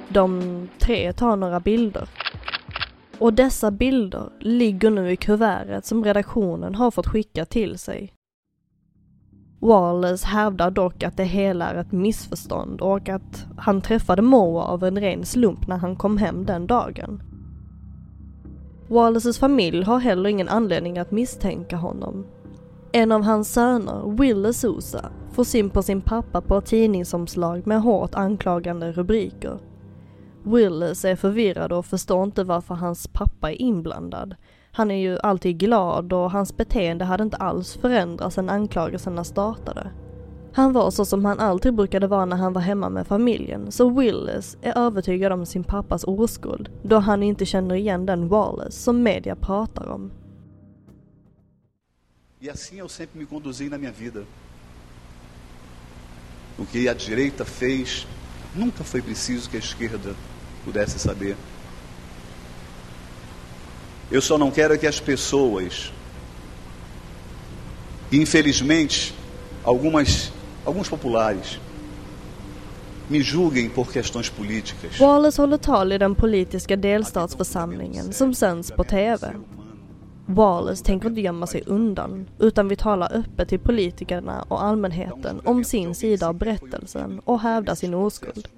De 0.08 0.68
tre 0.78 1.12
tar 1.12 1.36
några 1.36 1.60
bilder. 1.60 2.08
Och 3.18 3.32
dessa 3.32 3.70
bilder 3.70 4.28
ligger 4.40 4.90
nu 4.90 5.10
i 5.10 5.16
kuvertet 5.16 5.86
som 5.86 6.04
redaktionen 6.04 6.74
har 6.74 6.90
fått 6.90 7.06
skicka 7.06 7.44
till 7.44 7.78
sig. 7.78 8.12
Wallace 9.60 10.26
hävdar 10.26 10.70
dock 10.70 11.02
att 11.02 11.16
det 11.16 11.24
hela 11.24 11.70
är 11.70 11.74
ett 11.74 11.92
missförstånd 11.92 12.80
och 12.80 13.08
att 13.08 13.46
han 13.56 13.80
träffade 13.80 14.22
Moa 14.22 14.62
av 14.62 14.84
en 14.84 15.00
ren 15.00 15.24
slump 15.24 15.66
när 15.66 15.76
han 15.76 15.96
kom 15.96 16.16
hem 16.16 16.46
den 16.46 16.66
dagen. 16.66 17.22
Wallaces 18.88 19.38
familj 19.38 19.82
har 19.82 19.98
heller 19.98 20.30
ingen 20.30 20.48
anledning 20.48 20.98
att 20.98 21.10
misstänka 21.10 21.76
honom 21.76 22.24
en 22.92 23.12
av 23.12 23.22
hans 23.22 23.52
söner, 23.52 24.16
Will 24.18 24.54
Sousa, 24.54 25.10
får 25.32 25.44
syn 25.44 25.70
på 25.70 25.82
sin 25.82 26.00
pappa 26.00 26.40
på 26.40 26.58
ett 26.58 26.66
tidningsomslag 26.66 27.66
med 27.66 27.82
hårt 27.82 28.14
anklagande 28.14 28.92
rubriker. 28.92 29.58
Willis 30.42 31.04
är 31.04 31.16
förvirrad 31.16 31.72
och 31.72 31.86
förstår 31.86 32.24
inte 32.24 32.44
varför 32.44 32.74
hans 32.74 33.08
pappa 33.08 33.50
är 33.50 33.62
inblandad. 33.62 34.34
Han 34.72 34.90
är 34.90 34.94
ju 34.94 35.18
alltid 35.18 35.58
glad 35.58 36.12
och 36.12 36.30
hans 36.30 36.56
beteende 36.56 37.04
hade 37.04 37.22
inte 37.22 37.36
alls 37.36 37.76
förändrats 37.76 38.34
sedan 38.34 38.48
anklagelserna 38.48 39.24
startade. 39.24 39.90
Han 40.52 40.72
var 40.72 40.90
så 40.90 41.04
som 41.04 41.24
han 41.24 41.38
alltid 41.38 41.74
brukade 41.74 42.06
vara 42.06 42.24
när 42.24 42.36
han 42.36 42.52
var 42.52 42.60
hemma 42.60 42.88
med 42.88 43.06
familjen, 43.06 43.72
så 43.72 43.90
Willis 43.90 44.56
är 44.62 44.78
övertygad 44.78 45.32
om 45.32 45.46
sin 45.46 45.64
pappas 45.64 46.04
oskuld, 46.04 46.70
då 46.82 46.98
han 46.98 47.22
inte 47.22 47.46
känner 47.46 47.74
igen 47.74 48.06
den 48.06 48.28
Wallace 48.28 48.72
som 48.72 49.02
media 49.02 49.36
pratar 49.36 49.88
om. 49.88 50.10
E 52.42 52.50
assim 52.50 52.78
eu 52.78 52.88
sempre 52.88 53.18
me 53.18 53.26
conduzi 53.26 53.68
na 53.68 53.78
minha 53.78 53.92
vida. 53.92 54.24
O 56.58 56.64
que 56.64 56.88
a 56.88 56.94
direita 56.94 57.44
fez, 57.44 58.06
nunca 58.54 58.84
foi 58.84 59.02
preciso 59.02 59.50
que 59.50 59.56
a 59.56 59.60
esquerda 59.60 60.14
pudesse 60.64 60.98
saber. 60.98 61.36
Eu 64.10 64.20
só 64.20 64.36
não 64.36 64.50
quero 64.50 64.78
que 64.78 64.86
as 64.86 65.00
pessoas, 65.00 65.92
infelizmente, 68.12 69.14
algumas, 69.64 70.32
alguns 70.64 70.88
populares, 70.88 71.60
me 73.08 73.20
julguem 73.22 73.68
por 73.68 73.92
questões 73.92 74.28
políticas. 74.28 74.98
Wallace 75.00 75.42
håller 75.42 75.58
tal 75.58 75.92
i 75.92 75.98
den 75.98 76.14
politiska 76.14 76.76
delstatsförsamlingen 76.76 78.12
som 78.12 78.34
sänds 78.34 78.70
på 78.70 78.84
TV. 78.84 79.32
Wallace 80.26 80.84
tänker 80.84 81.08
inte 81.08 81.20
gömma 81.20 81.46
sig 81.46 81.62
undan, 81.66 82.26
utan 82.38 82.68
vi 82.68 82.76
talar 82.76 83.12
öppet 83.12 83.48
till 83.48 83.58
politikerna 83.58 84.42
och 84.48 84.62
allmänheten 84.62 85.40
om 85.44 85.64
sin 85.64 85.94
sida 85.94 86.28
av 86.28 86.34
berättelsen 86.34 87.20
och 87.24 87.40
hävdar 87.40 87.74
sin 87.74 87.94
oskuld. 87.94 88.48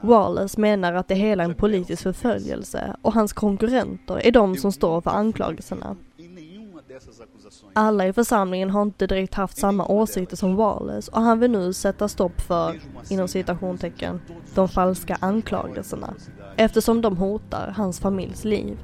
Wallace 0.00 0.60
menar 0.60 0.92
att 0.92 1.08
det 1.08 1.14
hela 1.14 1.44
är 1.44 1.48
en 1.48 1.54
politisk 1.54 2.02
förföljelse 2.02 2.96
och 3.02 3.12
hans 3.12 3.32
konkurrenter 3.32 4.26
är 4.26 4.30
de 4.30 4.56
som 4.56 4.72
står 4.72 5.00
för 5.00 5.10
anklagelserna. 5.10 5.96
Alla 7.72 8.06
i 8.06 8.12
församlingen 8.12 8.70
har 8.70 8.82
inte 8.82 9.06
direkt 9.06 9.34
haft 9.34 9.58
samma 9.58 9.86
åsikter 9.86 10.36
som 10.36 10.56
Wallace 10.56 11.10
och 11.12 11.22
han 11.22 11.40
vill 11.40 11.50
nu 11.50 11.72
sätta 11.72 12.08
stopp 12.08 12.40
för, 12.40 12.80
inom 13.10 13.28
citationstecken, 13.28 14.20
de 14.54 14.68
falska 14.68 15.16
anklagelserna 15.20 16.14
eftersom 16.56 17.00
de 17.00 17.16
hotar 17.16 17.74
hans 17.76 18.00
familjs 18.00 18.44
liv. 18.44 18.78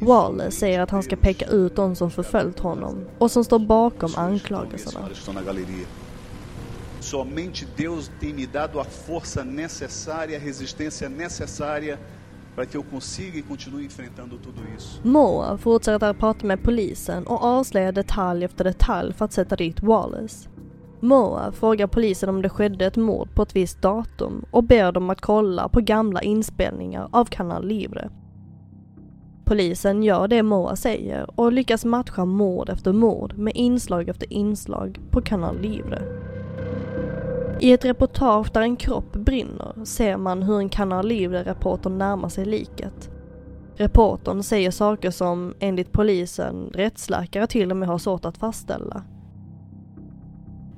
Wallace 0.00 0.50
säger 0.50 0.80
att 0.80 0.90
han 0.90 1.02
ska 1.02 1.16
peka 1.16 1.46
ut 1.46 1.76
de 1.76 1.96
som 1.96 2.10
förföljt 2.10 2.58
honom 2.58 3.04
och 3.18 3.30
som 3.30 3.44
står 3.44 3.58
bakom 3.58 4.10
anklagelserna. 4.16 5.08
Somente 7.06 7.64
Deus 7.76 8.10
tem 8.20 8.34
me 8.34 8.46
dado 8.46 8.80
a 8.80 8.84
força 8.84 9.44
necessária, 9.44 10.36
a 10.36 10.40
resistência 10.40 11.08
necessária 11.08 12.00
para 12.54 12.66
que 12.66 12.76
eu 12.76 12.82
consiga 12.82 13.38
e 13.38 13.42
continue 13.42 13.84
enfrentando 13.84 14.38
tudo 14.38 14.60
isso. 14.76 15.00
Moa 15.04 15.58
fortsätter 15.58 16.10
att 16.10 16.18
prata 16.18 16.46
med 16.46 16.62
polisen 16.62 17.26
och 17.26 17.42
avslöjar 17.44 17.92
detalj 17.92 18.44
efter 18.44 18.64
detalj 18.64 19.12
för 19.12 19.24
att 19.24 19.32
sätta 19.32 19.56
dit 19.56 19.82
Wallace. 19.82 20.48
Moa 21.00 21.52
frågar 21.52 21.86
polisen 21.86 22.28
om 22.28 22.42
det 22.42 22.48
skedde 22.48 22.86
ett 22.86 22.96
mord 22.96 23.34
på 23.34 23.42
ett 23.42 23.56
visst 23.56 23.82
datum 23.82 24.44
och 24.50 24.64
ber 24.64 24.92
dem 24.92 25.10
att 25.10 25.20
kolla 25.20 25.68
på 25.68 25.80
gamla 25.80 26.22
inspelningar 26.22 27.08
av 27.12 27.24
Canal 27.24 27.66
Livre. 27.66 28.10
Polisen 29.44 30.02
gör 30.02 30.28
det 30.28 30.42
Moa 30.42 30.76
säger 30.76 31.40
och 31.40 31.52
lyckas 31.52 31.84
matcha 31.84 32.24
mord 32.24 32.68
efter 32.68 32.92
mord 32.92 33.38
med 33.38 33.56
inslag 33.56 34.08
efter 34.08 34.32
inslag 34.32 35.00
på 35.10 35.22
Canal 35.22 35.60
Livre. 35.60 36.15
I 37.60 37.72
ett 37.72 37.84
reportage 37.84 38.50
där 38.52 38.60
en 38.60 38.76
kropp 38.76 39.12
brinner 39.12 39.84
ser 39.84 40.16
man 40.16 40.42
hur 40.42 40.58
en 40.58 40.68
kanal 40.68 41.06
Livre-reporter 41.06 41.90
närmar 41.90 42.28
sig 42.28 42.44
liket. 42.44 43.10
Reportern 43.76 44.42
säger 44.42 44.70
saker 44.70 45.10
som 45.10 45.54
enligt 45.60 45.92
polisen 45.92 46.70
rättsläkare 46.74 47.46
till 47.46 47.70
och 47.70 47.76
med 47.76 47.88
har 47.88 47.98
svårt 47.98 48.24
att 48.24 48.38
fastställa. 48.38 49.02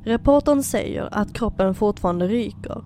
Reportern 0.05 0.63
säger 0.63 1.09
att 1.13 1.33
kroppen 1.33 1.75
fortfarande 1.75 2.27
ryker. 2.27 2.85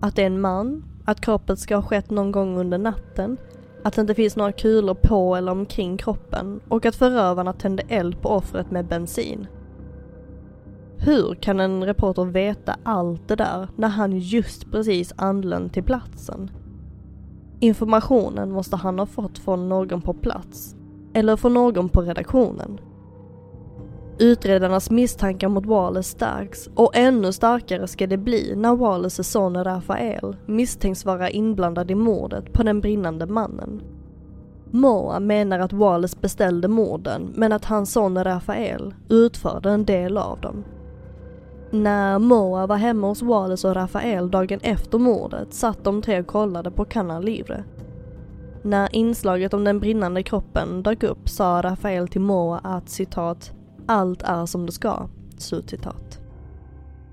Att 0.00 0.16
det 0.16 0.22
är 0.22 0.26
en 0.26 0.40
man, 0.40 0.84
att 1.04 1.20
kroppen 1.20 1.56
ska 1.56 1.76
ha 1.76 1.82
skett 1.82 2.10
någon 2.10 2.32
gång 2.32 2.58
under 2.58 2.78
natten, 2.78 3.36
att 3.84 3.94
det 3.94 4.00
inte 4.00 4.14
finns 4.14 4.36
några 4.36 4.52
kulor 4.52 4.94
på 4.94 5.36
eller 5.36 5.52
omkring 5.52 5.96
kroppen 5.96 6.60
och 6.68 6.86
att 6.86 6.96
förövarna 6.96 7.52
tände 7.52 7.82
eld 7.88 8.22
på 8.22 8.28
offret 8.28 8.70
med 8.70 8.86
bensin. 8.86 9.46
Hur 11.00 11.34
kan 11.34 11.60
en 11.60 11.84
reporter 11.84 12.24
veta 12.24 12.76
allt 12.82 13.28
det 13.28 13.36
där 13.36 13.68
när 13.76 13.88
han 13.88 14.18
just 14.18 14.70
precis 14.70 15.12
anlänt 15.16 15.74
till 15.74 15.82
platsen? 15.82 16.50
Informationen 17.60 18.52
måste 18.52 18.76
han 18.76 18.98
ha 18.98 19.06
fått 19.06 19.38
från 19.38 19.68
någon 19.68 20.02
på 20.02 20.14
plats. 20.14 20.76
Eller 21.14 21.36
från 21.36 21.54
någon 21.54 21.88
på 21.88 22.00
redaktionen. 22.00 22.80
Utredarnas 24.18 24.90
misstankar 24.90 25.48
mot 25.48 25.66
Wallace 25.66 26.10
stärks 26.10 26.68
och 26.74 26.96
ännu 26.96 27.32
starkare 27.32 27.86
ska 27.86 28.06
det 28.06 28.16
bli 28.16 28.54
när 28.56 28.76
Wallaces 28.76 29.30
son 29.30 29.64
Rafael 29.64 30.36
misstänks 30.46 31.04
vara 31.04 31.30
inblandad 31.30 31.90
i 31.90 31.94
mordet 31.94 32.52
på 32.52 32.62
den 32.62 32.80
brinnande 32.80 33.26
mannen. 33.26 33.82
Moa 34.70 35.20
menar 35.20 35.58
att 35.58 35.72
Wallace 35.72 36.16
beställde 36.20 36.68
morden 36.68 37.32
men 37.34 37.52
att 37.52 37.64
hans 37.64 37.92
son 37.92 38.24
Rafael 38.24 38.94
utförde 39.08 39.70
en 39.70 39.84
del 39.84 40.18
av 40.18 40.40
dem. 40.40 40.64
När 41.70 42.18
Moa 42.18 42.66
var 42.66 42.76
hemma 42.76 43.06
hos 43.06 43.22
Wallace 43.22 43.68
och 43.68 43.74
Rafael 43.74 44.30
dagen 44.30 44.60
efter 44.62 44.98
mordet 44.98 45.54
satt 45.54 45.84
de 45.84 46.02
tre 46.02 46.20
och 46.20 46.26
kollade 46.26 46.70
på 46.70 46.84
Canal 46.84 47.24
Livre. 47.24 47.64
När 48.62 48.94
inslaget 48.94 49.54
om 49.54 49.64
den 49.64 49.80
brinnande 49.80 50.22
kroppen 50.22 50.82
dök 50.82 51.02
upp 51.02 51.28
sa 51.28 51.62
Rafael 51.62 52.08
till 52.08 52.20
Moa 52.20 52.58
att 52.58 52.88
citat 52.88 53.52
allt 53.86 54.22
är 54.22 54.46
som 54.46 54.66
det 54.66 54.72
ska. 54.72 55.08
Slutcitat. 55.38 56.20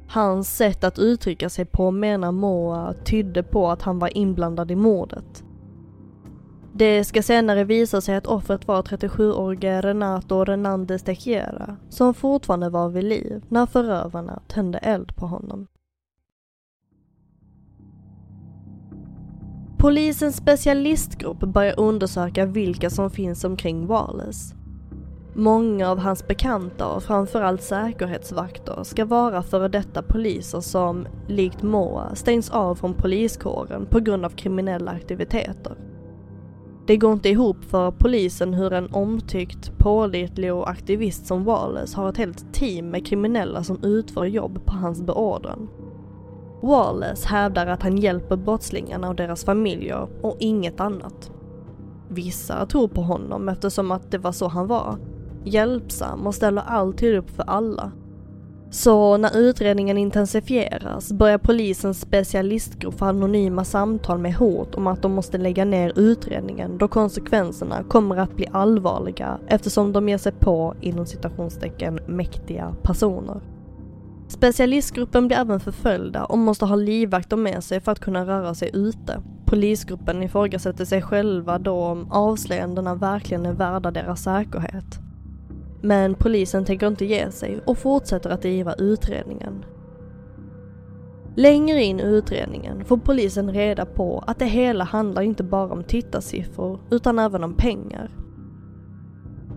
Hans 0.07 0.57
sätt 0.57 0.83
att 0.83 0.99
uttrycka 0.99 1.49
sig 1.49 1.65
på 1.65 1.91
menar 1.91 2.31
Moa 2.31 2.93
tydde 3.05 3.43
på 3.43 3.69
att 3.69 3.81
han 3.81 3.99
var 3.99 4.17
inblandad 4.17 4.71
i 4.71 4.75
mordet. 4.75 5.44
Det 6.77 7.03
ska 7.03 7.21
senare 7.23 7.63
visa 7.63 8.01
sig 8.01 8.15
att 8.15 8.27
offret 8.27 8.67
var 8.67 8.81
37-årige 8.81 9.81
Renato 9.81 10.45
Renandes 10.45 11.03
Tequiera 11.03 11.77
som 11.89 12.13
fortfarande 12.13 12.69
var 12.69 12.89
vid 12.89 13.03
liv 13.03 13.43
när 13.49 13.65
förövarna 13.65 14.41
tände 14.47 14.77
eld 14.77 15.15
på 15.15 15.27
honom. 15.27 15.67
Polisens 19.77 20.35
specialistgrupp 20.35 21.39
börjar 21.39 21.79
undersöka 21.79 22.45
vilka 22.45 22.89
som 22.89 23.09
finns 23.09 23.43
omkring 23.43 23.87
Wallace. 23.87 24.55
Många 25.35 25.89
av 25.89 25.99
hans 25.99 26.27
bekanta 26.27 26.87
och 26.87 27.03
framförallt 27.03 27.61
säkerhetsvakter 27.61 28.83
ska 28.83 29.05
vara 29.05 29.43
före 29.43 29.67
detta 29.67 30.01
poliser 30.01 30.61
som, 30.61 31.07
likt 31.27 31.61
Moa, 31.61 32.15
stängs 32.15 32.49
av 32.49 32.75
från 32.75 32.93
poliskåren 32.93 33.85
på 33.85 33.99
grund 33.99 34.25
av 34.25 34.29
kriminella 34.29 34.91
aktiviteter. 34.91 35.75
Det 36.87 36.97
går 36.97 37.13
inte 37.13 37.29
ihop 37.29 37.63
för 37.63 37.91
polisen 37.91 38.53
hur 38.53 38.73
en 38.73 38.91
omtyckt, 38.91 39.77
pålitlig 39.77 40.53
och 40.53 40.69
aktivist 40.69 41.25
som 41.25 41.43
Wallace 41.43 41.97
har 41.97 42.09
ett 42.09 42.17
helt 42.17 42.53
team 42.53 42.89
med 42.89 43.07
kriminella 43.07 43.63
som 43.63 43.83
utför 43.83 44.25
jobb 44.25 44.65
på 44.65 44.73
hans 44.73 45.01
beordran. 45.01 45.67
Wallace 46.61 47.27
hävdar 47.27 47.67
att 47.67 47.83
han 47.83 47.97
hjälper 47.97 48.35
brottslingarna 48.35 49.09
och 49.09 49.15
deras 49.15 49.45
familjer 49.45 50.07
och 50.21 50.37
inget 50.39 50.79
annat. 50.79 51.31
Vissa 52.09 52.65
tror 52.65 52.87
på 52.87 53.01
honom 53.01 53.49
eftersom 53.49 53.91
att 53.91 54.11
det 54.11 54.17
var 54.17 54.31
så 54.31 54.47
han 54.47 54.67
var, 54.67 54.97
hjälpsam 55.43 56.27
och 56.27 56.35
ställer 56.35 56.61
alltid 56.61 57.15
upp 57.15 57.29
för 57.29 57.43
alla. 57.43 57.91
Så 58.75 59.17
när 59.17 59.37
utredningen 59.37 59.97
intensifieras 59.97 61.13
börjar 61.13 61.37
polisens 61.37 62.01
specialistgrupp 62.01 62.99
få 62.99 63.05
anonyma 63.05 63.63
samtal 63.63 64.19
med 64.19 64.35
hot 64.35 64.75
om 64.75 64.87
att 64.87 65.01
de 65.01 65.11
måste 65.11 65.37
lägga 65.37 65.65
ner 65.65 65.99
utredningen 65.99 66.77
då 66.77 66.87
konsekvenserna 66.87 67.83
kommer 67.83 68.17
att 68.17 68.35
bli 68.35 68.47
allvarliga 68.51 69.39
eftersom 69.47 69.93
de 69.93 70.09
ger 70.09 70.17
sig 70.17 70.31
på 70.31 70.75
inom 70.81 71.05
citationstecken 71.05 71.99
mäktiga 72.07 72.75
personer. 72.83 73.41
Specialistgruppen 74.27 75.27
blir 75.27 75.37
även 75.37 75.59
förföljda 75.59 76.25
och 76.25 76.37
måste 76.37 76.65
ha 76.65 76.75
livvakter 76.75 77.37
med 77.37 77.63
sig 77.63 77.81
för 77.81 77.91
att 77.91 77.99
kunna 77.99 78.25
röra 78.25 78.55
sig 78.55 78.69
ute. 78.73 79.21
Polisgruppen 79.45 80.23
ifrågasätter 80.23 80.85
sig 80.85 81.01
själva 81.01 81.59
då 81.59 81.75
om 81.75 82.11
avslöjandena 82.11 82.95
verkligen 82.95 83.45
är 83.45 83.53
värda 83.53 83.91
deras 83.91 84.23
säkerhet. 84.23 85.04
Men 85.85 86.15
polisen 86.15 86.65
tänker 86.65 86.87
inte 86.87 87.05
ge 87.05 87.31
sig 87.31 87.59
och 87.65 87.77
fortsätter 87.77 88.29
att 88.29 88.41
driva 88.41 88.73
utredningen. 88.73 89.65
Längre 91.35 91.83
in 91.83 91.99
i 91.99 92.03
utredningen 92.03 92.85
får 92.85 92.97
polisen 92.97 93.53
reda 93.53 93.85
på 93.85 94.23
att 94.27 94.39
det 94.39 94.45
hela 94.45 94.83
handlar 94.83 95.21
inte 95.21 95.43
bara 95.43 95.73
om 95.73 95.83
tittarsiffror 95.83 96.79
utan 96.91 97.19
även 97.19 97.43
om 97.43 97.53
pengar. 97.53 98.09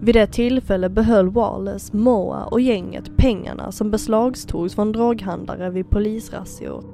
Vid 0.00 0.14
det 0.14 0.26
tillfälle 0.26 0.88
behöll 0.88 1.28
Wallace, 1.28 1.96
Moa 1.96 2.44
och 2.44 2.60
gänget 2.60 3.16
pengarna 3.16 3.72
som 3.72 3.90
beslagtogs 3.90 4.74
från 4.74 4.92
droghandlare 4.92 5.70
vid 5.70 5.90
polisrazzior. 5.90 6.84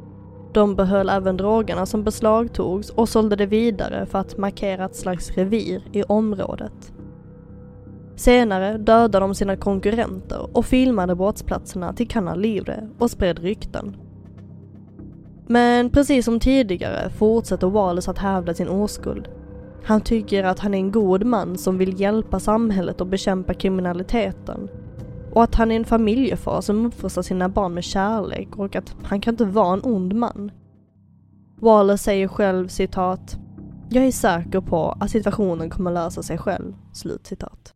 De 0.52 0.76
behöll 0.76 1.08
även 1.08 1.36
drogerna 1.36 1.86
som 1.86 2.04
beslagtogs 2.04 2.90
och 2.90 3.08
sålde 3.08 3.36
det 3.36 3.46
vidare 3.46 4.06
för 4.06 4.18
att 4.18 4.38
markera 4.38 4.84
ett 4.84 4.96
slags 4.96 5.30
revir 5.30 5.82
i 5.92 6.02
området. 6.02 6.93
Senare 8.16 8.78
dödade 8.78 9.18
de 9.18 9.34
sina 9.34 9.56
konkurrenter 9.56 10.56
och 10.56 10.66
filmade 10.66 11.14
brottsplatserna 11.14 11.92
till 11.92 12.08
Canal 12.08 12.40
Livre 12.40 12.88
och 12.98 13.10
spred 13.10 13.38
rykten. 13.38 13.96
Men 15.46 15.90
precis 15.90 16.24
som 16.24 16.40
tidigare 16.40 17.10
fortsätter 17.10 17.66
Wallace 17.66 18.10
att 18.10 18.18
hävda 18.18 18.54
sin 18.54 18.68
oskuld. 18.68 19.28
Han 19.84 20.00
tycker 20.00 20.44
att 20.44 20.58
han 20.58 20.74
är 20.74 20.78
en 20.78 20.92
god 20.92 21.24
man 21.24 21.58
som 21.58 21.78
vill 21.78 22.00
hjälpa 22.00 22.40
samhället 22.40 23.00
och 23.00 23.06
bekämpa 23.06 23.54
kriminaliteten. 23.54 24.68
Och 25.32 25.42
att 25.42 25.54
han 25.54 25.70
är 25.70 25.76
en 25.76 25.84
familjefar 25.84 26.60
som 26.60 26.86
uppfostrar 26.86 27.22
sina 27.22 27.48
barn 27.48 27.74
med 27.74 27.84
kärlek 27.84 28.56
och 28.56 28.76
att 28.76 28.94
han 29.02 29.20
kan 29.20 29.34
inte 29.34 29.44
vara 29.44 29.72
en 29.72 29.84
ond 29.84 30.14
man. 30.14 30.50
Wallace 31.60 32.04
säger 32.04 32.28
själv 32.28 32.68
citat 32.68 33.38
jag 33.88 34.06
är 34.06 34.12
säker 34.12 34.60
på 34.60 34.96
att 35.00 35.10
situationen 35.10 35.70
kommer 35.70 35.92
lösa 35.92 36.22
sig 36.22 36.38
själv. 36.38 36.74
Slut 36.92 37.26
citat. 37.26 37.74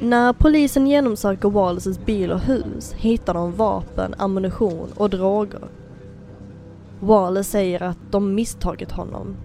När 0.00 0.32
polisen 0.32 0.86
genomsöker 0.86 1.50
Wallaces 1.50 1.98
bil 1.98 2.32
och 2.32 2.40
hus 2.40 2.94
hittar 2.96 3.34
de 3.34 3.52
vapen, 3.52 4.14
ammunition 4.18 4.88
och 4.96 5.10
droger. 5.10 5.68
Wallace 7.00 7.50
säger 7.50 7.82
att 7.82 7.98
de 8.10 8.34
misstagit 8.34 8.92
honom. 8.92 9.36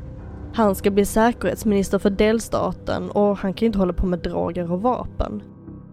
Han 0.54 0.76
ska 0.76 0.92
bli 0.92 1.06
säkerhetsminister 1.06 2.00
för 2.00 2.10
delstaten 2.10 3.12
och 3.12 3.38
han 3.38 3.54
kan 3.54 3.66
inte 3.66 3.80
hålla 3.80 3.94
på 3.94 4.06
med 4.06 4.20
droger 4.20 4.72
och 4.72 4.82
vapen. 4.82 5.44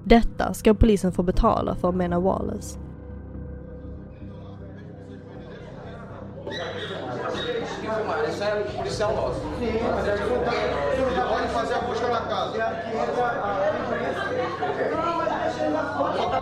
Detta 0.09 0.55
ska 0.55 0.75
polisen 0.75 1.13
få 1.13 1.23
betala 1.23 1.75
för, 1.75 1.93
menar 1.93 2.21
Wallace. 2.21 2.79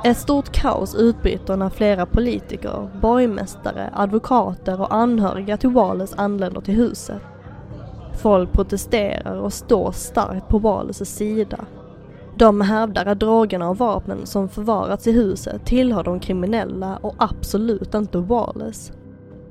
Ett 0.05 0.19
stort 0.19 0.53
kaos 0.53 0.95
utbryter 0.95 1.57
när 1.57 1.71
flera 1.71 2.07
politiker, 2.07 2.91
borgmästare, 3.01 3.91
advokater 3.93 4.81
och 4.81 4.95
anhöriga 4.95 5.57
till 5.57 5.71
Wallace 5.71 6.17
anländer 6.17 6.61
till 6.61 6.75
huset. 6.75 7.23
Folk 8.23 8.53
protesterar 8.53 9.37
och 9.37 9.53
står 9.53 9.93
starkt 9.93 10.49
på 10.49 10.59
Wallaces 10.59 11.17
sida. 11.17 11.65
De 12.37 12.61
hävdar 12.61 13.07
att 13.07 13.21
drogerna 13.21 13.69
och 13.69 13.79
vapnen 13.79 14.27
som 14.27 14.49
förvarats 14.49 15.07
i 15.07 15.13
huset 15.13 15.67
tillhör 15.67 16.05
de 16.05 16.21
kriminella 16.21 16.97
och 16.97 17.15
absolut 17.19 17.95
inte 17.95 18.19
Wallace. 18.19 18.93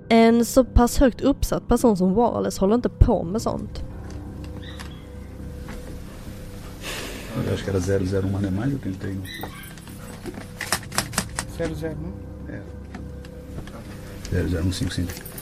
En 0.10 0.46
så 0.46 0.64
pass 0.64 0.98
högt 1.00 1.22
uppsatt 1.22 1.68
person 1.68 1.98
som 1.98 2.14
Wallace 2.14 2.60
håller 2.60 2.76
inte 2.76 2.90
på 2.90 3.24
med 3.24 3.42
sånt. 3.42 3.84
Eu 7.48 7.54
acho 7.54 7.64
que 7.64 7.70
era 7.72 7.80
001, 7.80 8.32
mas 8.32 8.42
não 8.42 8.48
é 8.48 8.52
mais, 8.52 8.72
eu 8.72 8.80
tentei. 8.80 9.18
00, 11.58 12.14
É. 12.50 12.62
00155. 14.32 15.33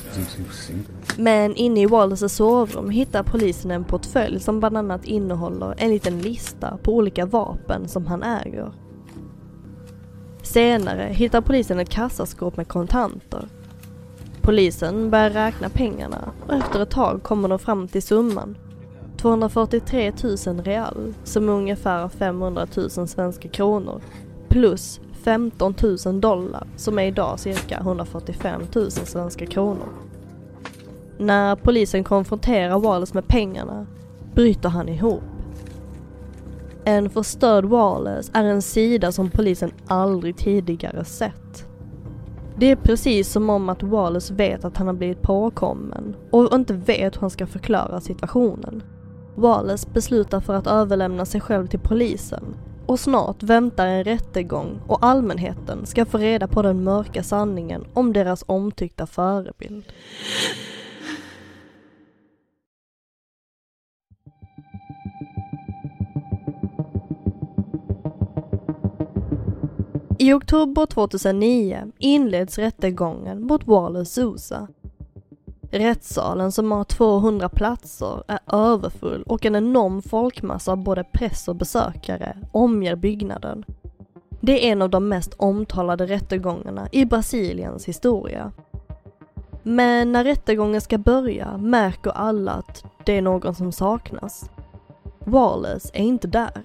Men 1.18 1.56
inne 1.56 1.82
i 1.82 1.86
Wallaces 1.86 2.36
sovrum 2.36 2.90
hittar 2.90 3.24
polisen 3.24 3.72
en 3.72 3.84
portfölj 3.84 4.40
som 4.40 4.60
bland 4.60 4.78
annat 4.78 5.06
innehåller 5.06 5.76
en 5.78 5.90
liten 5.90 6.20
lista 6.20 6.78
på 6.84 6.96
olika 6.96 7.26
vapen 7.26 7.88
som 7.88 8.08
han 8.08 8.24
äger. 8.24 8.72
Senare 10.44 11.04
hittar 11.04 11.42
polisen 11.42 11.80
ett 11.80 11.90
kassaskåp 11.90 12.58
med 12.58 12.68
kontanter. 12.68 13.48
Polisen 14.42 15.10
börjar 15.10 15.30
räkna 15.30 15.70
pengarna 15.70 16.32
och 16.48 16.54
efter 16.54 16.82
ett 16.82 16.90
tag 16.90 17.24
kommer 17.24 17.50
de 17.50 17.60
fram 17.60 17.88
till 17.88 18.04
summan. 18.04 18.58
243 19.18 20.14
000 20.48 20.64
real, 20.64 21.14
som 21.24 21.50
är 21.50 21.54
ungefär 21.54 22.10
500 22.10 22.68
000 22.76 22.90
svenska 22.90 23.50
kronor, 23.50 24.02
plus 24.50 25.00
15 25.24 25.76
000 26.06 26.22
dollar, 26.22 26.68
som 26.76 27.00
är 27.00 27.04
idag 27.04 27.40
cirka 27.40 27.78
145 27.78 28.62
000 28.76 28.92
svenska 28.92 29.46
kronor. 29.46 29.88
När 31.18 31.56
polisen 31.56 32.04
konfronterar 32.04 32.80
Wallace 32.80 33.14
med 33.14 33.28
pengarna 33.28 33.88
bryter 34.34 34.70
han 34.70 34.90
ihop. 34.90 35.24
En 36.86 37.10
förstörd 37.10 37.66
Wallace 37.66 38.32
är 38.34 38.44
en 38.44 38.62
sida 38.62 39.12
som 39.12 39.30
polisen 39.30 39.72
aldrig 39.88 40.38
tidigare 40.38 41.06
sett. 41.06 41.66
Det 42.58 42.72
är 42.72 42.76
precis 42.76 43.32
som 43.32 43.50
om 43.50 43.70
att 43.70 43.84
Wallace 43.84 44.34
vet 44.34 44.66
att 44.66 44.78
han 44.78 44.88
har 44.88 44.94
blivit 44.94 45.22
påkommen 45.22 46.16
och 46.32 46.54
inte 46.54 46.74
vet 46.74 47.16
hur 47.16 47.22
han 47.22 47.30
ska 47.30 47.48
förklara 47.48 48.02
situationen. 48.02 48.84
Wallace 49.36 49.90
beslutar 49.94 50.40
för 50.40 50.54
att 50.54 50.68
överlämna 50.68 51.26
sig 51.26 51.42
själv 51.42 51.68
till 51.68 51.80
polisen 51.80 52.56
och 52.92 53.00
snart 53.00 53.44
väntar 53.44 53.88
en 53.88 54.04
rättegång 54.04 54.80
och 54.88 55.06
allmänheten 55.06 55.86
ska 55.86 56.06
få 56.06 56.18
reda 56.18 56.48
på 56.48 56.62
den 56.62 56.84
mörka 56.84 57.24
sanningen 57.24 57.86
om 57.94 58.14
deras 58.14 58.44
omtyckta 58.48 59.08
förebild. 59.08 59.86
I 70.20 70.34
oktober 70.34 70.86
2009 70.86 71.92
inleds 71.98 72.58
rättegången 72.58 73.42
mot 73.42 73.68
Wallace 73.68 74.12
Sousa. 74.12 74.68
Rättssalen 75.72 76.52
som 76.52 76.72
har 76.72 76.84
200 76.84 77.50
platser 77.50 78.24
är 78.28 78.40
överfull 78.48 79.24
och 79.24 79.46
en 79.46 79.56
enorm 79.56 80.02
folkmassa 80.02 80.72
av 80.72 80.78
både 80.78 81.04
press 81.04 81.48
och 81.48 81.56
besökare 81.56 82.38
omger 82.52 82.96
byggnaden. 82.96 83.66
Det 84.42 84.68
är 84.68 84.72
en 84.72 84.82
av 84.82 84.90
de 84.90 85.10
mest 85.10 85.34
omtalade 85.34 86.06
rättegångarna 86.06 86.88
i 86.92 87.06
Brasiliens 87.06 87.86
historia. 87.86 88.52
Men 89.64 90.12
när 90.12 90.24
rättegången 90.24 90.82
ska 90.82 90.98
börja 90.98 91.58
märker 91.58 92.12
alla 92.12 92.52
att 92.52 92.84
det 93.06 93.18
är 93.18 93.22
någon 93.22 93.56
som 93.56 93.72
saknas. 93.72 94.50
Wallace 95.20 95.92
är 95.94 96.04
inte 96.04 96.28
där. 96.28 96.62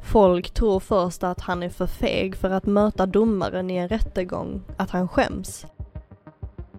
Folk 0.00 0.50
tror 0.50 0.80
först 0.80 1.24
att 1.24 1.40
han 1.40 1.62
är 1.62 1.68
för 1.68 1.86
feg 1.86 2.36
för 2.36 2.50
att 2.50 2.66
möta 2.66 3.06
domaren 3.06 3.70
i 3.70 3.76
en 3.76 3.88
rättegång, 3.88 4.62
att 4.76 4.90
han 4.90 5.08
skäms. 5.08 5.66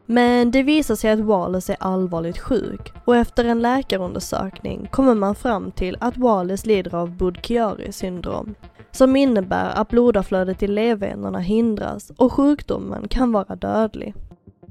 Men 0.05 0.51
det 0.51 0.63
visar 0.63 0.95
sig 0.95 1.11
att 1.11 1.19
Wallace 1.19 1.73
är 1.73 1.77
allvarligt 1.79 2.37
sjuk 2.37 2.93
och 3.05 3.15
efter 3.15 3.45
en 3.45 3.61
läkarundersökning 3.61 4.87
kommer 4.91 5.15
man 5.15 5.35
fram 5.35 5.71
till 5.71 5.97
att 5.99 6.17
Wallace 6.17 6.67
lider 6.67 6.95
av 6.95 7.17
Budkiari 7.17 7.91
syndrom 7.91 8.55
som 8.91 9.15
innebär 9.15 9.69
att 9.75 9.89
blodavflödet 9.89 10.63
i 10.63 10.67
levvenerna 10.67 11.39
hindras 11.39 12.11
och 12.17 12.33
sjukdomen 12.33 13.07
kan 13.07 13.31
vara 13.31 13.55
dödlig. 13.55 14.13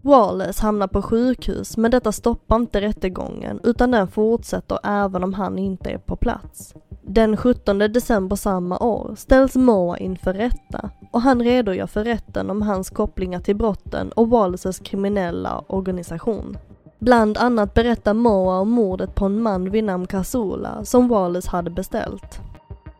Wallace 0.04 0.62
hamnar 0.62 0.86
på 0.86 1.02
sjukhus 1.02 1.76
men 1.76 1.90
detta 1.90 2.12
stoppar 2.12 2.56
inte 2.56 2.80
rättegången 2.80 3.60
utan 3.62 3.90
den 3.90 4.08
fortsätter 4.08 4.78
även 4.84 5.24
om 5.24 5.34
han 5.34 5.58
inte 5.58 5.90
är 5.90 5.98
på 5.98 6.16
plats. 6.16 6.74
Den 7.02 7.36
17 7.36 7.78
december 7.78 8.36
samma 8.36 8.78
år 8.78 9.14
ställs 9.16 9.54
Moa 9.56 9.98
inför 9.98 10.32
rätta 10.32 10.90
och 11.12 11.20
han 11.20 11.42
redogör 11.42 11.86
för 11.86 12.04
rätten 12.04 12.50
om 12.50 12.62
hans 12.62 12.90
kopplingar 12.90 13.40
till 13.40 13.56
brotten 13.56 14.12
och 14.12 14.28
Wallaces 14.28 14.78
kriminella 14.78 15.64
organisation. 15.66 16.58
Bland 16.98 17.38
annat 17.38 17.74
berättar 17.74 18.14
Moa 18.14 18.58
om 18.58 18.70
mordet 18.70 19.14
på 19.14 19.24
en 19.24 19.42
man 19.42 19.70
vid 19.70 19.84
namn 19.84 20.06
Kasula 20.06 20.84
som 20.84 21.08
Wallace 21.08 21.50
hade 21.50 21.70
beställt. 21.70 22.40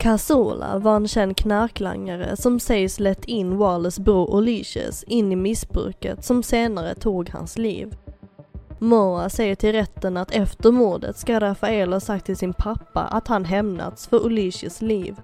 Casula 0.05 0.79
var 0.79 0.97
en 0.97 1.09
känd 1.09 1.37
knarklangare 1.37 2.37
som 2.37 2.61
sägs 2.61 3.01
lett 3.01 3.25
in 3.25 3.57
Wallace 3.57 4.03
bror 4.03 4.31
Olicius 4.31 5.03
in 5.03 5.33
i 5.33 5.37
missbruket 5.37 6.25
som 6.25 6.43
senare 6.43 6.95
tog 6.95 7.31
hans 7.31 7.59
liv. 7.59 7.97
Moa 8.79 9.29
säger 9.29 9.55
till 9.55 9.73
rätten 9.73 10.17
att 10.17 10.31
efter 10.31 10.73
mordet 10.73 11.19
ska 11.19 11.41
Rafael 11.41 11.93
ha 11.93 12.01
sagt 12.01 12.27
till 12.27 12.37
sin 12.37 12.53
pappa 12.53 13.01
att 13.01 13.29
han 13.29 13.45
hämnats 13.45 14.07
för 14.07 14.25
Olicius 14.25 14.83
liv. 14.83 15.17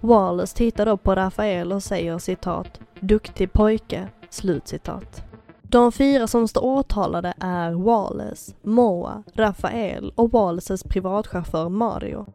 Wallace 0.00 0.56
tittar 0.56 0.86
då 0.86 0.96
på 0.96 1.14
Rafael 1.14 1.72
och 1.72 1.82
säger 1.82 2.18
citat 2.18 2.80
”duktig 3.00 3.52
pojke”, 3.52 4.08
slutcitat. 4.30 5.22
De 5.62 5.92
fyra 5.92 6.26
som 6.26 6.48
står 6.48 6.64
åtalade 6.64 7.34
är 7.40 7.72
Wallace, 7.72 8.54
Moa, 8.62 9.22
Rafael 9.34 10.12
och 10.14 10.30
Wallaces 10.30 10.84
privatchaufför 10.84 11.68
Mario. 11.68 12.26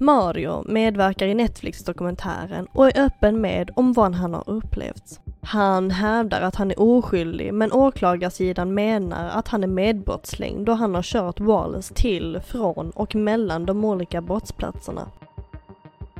Mario 0.00 0.64
medverkar 0.66 1.26
i 1.26 1.34
Netflix-dokumentären 1.34 2.66
och 2.72 2.86
är 2.86 3.04
öppen 3.04 3.40
med 3.40 3.70
om 3.76 3.92
vad 3.92 4.14
han 4.14 4.34
har 4.34 4.44
upplevt. 4.46 5.20
Han 5.42 5.90
hävdar 5.90 6.40
att 6.40 6.54
han 6.54 6.70
är 6.70 6.80
oskyldig 6.80 7.54
men 7.54 7.72
åklagarsidan 7.72 8.74
menar 8.74 9.28
att 9.28 9.48
han 9.48 9.62
är 9.62 9.68
medbrottsling 9.68 10.64
då 10.64 10.72
han 10.72 10.94
har 10.94 11.02
kört 11.02 11.40
Wallace 11.40 11.94
till, 11.94 12.40
från 12.46 12.90
och 12.90 13.14
mellan 13.14 13.66
de 13.66 13.84
olika 13.84 14.20
brottsplatserna. 14.20 15.08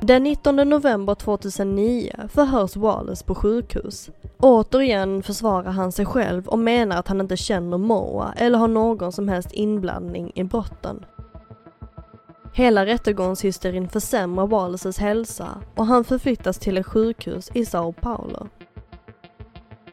Den 0.01 0.23
19 0.23 0.55
november 0.55 1.15
2009 1.15 2.11
förhörs 2.29 2.75
Wallace 2.75 3.25
på 3.25 3.35
sjukhus. 3.35 4.09
Återigen 4.39 5.23
försvarar 5.23 5.71
han 5.71 5.91
sig 5.91 6.05
själv 6.05 6.47
och 6.47 6.59
menar 6.59 6.97
att 6.97 7.07
han 7.07 7.21
inte 7.21 7.37
känner 7.37 7.77
Moa 7.77 8.33
eller 8.37 8.57
har 8.57 8.67
någon 8.67 9.11
som 9.11 9.29
helst 9.29 9.51
inblandning 9.51 10.31
i 10.35 10.43
brotten. 10.43 11.05
Hela 12.53 12.85
rättegångshysterin 12.85 13.89
försämrar 13.89 14.47
Wallaces 14.47 14.97
hälsa 14.97 15.61
och 15.75 15.85
han 15.85 16.03
förflyttas 16.03 16.59
till 16.59 16.77
ett 16.77 16.85
sjukhus 16.85 17.51
i 17.53 17.65
Sao 17.65 17.93
Paulo. 17.93 18.47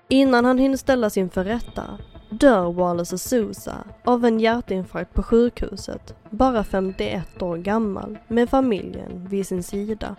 Innan 0.08 0.44
han 0.44 0.58
hinner 0.58 0.76
ställas 0.76 1.16
inför 1.16 1.44
rätta 1.44 1.98
dör 2.30 2.72
Wallace 2.72 3.18
Sousa 3.18 3.84
av 4.04 4.24
en 4.24 4.40
hjärtinfarkt 4.40 5.14
på 5.14 5.22
sjukhuset, 5.22 6.14
bara 6.30 6.64
51 6.64 7.42
år 7.42 7.56
gammal, 7.56 8.18
med 8.28 8.50
familjen 8.50 9.28
vid 9.28 9.46
sin 9.46 9.62
sida. 9.62 10.16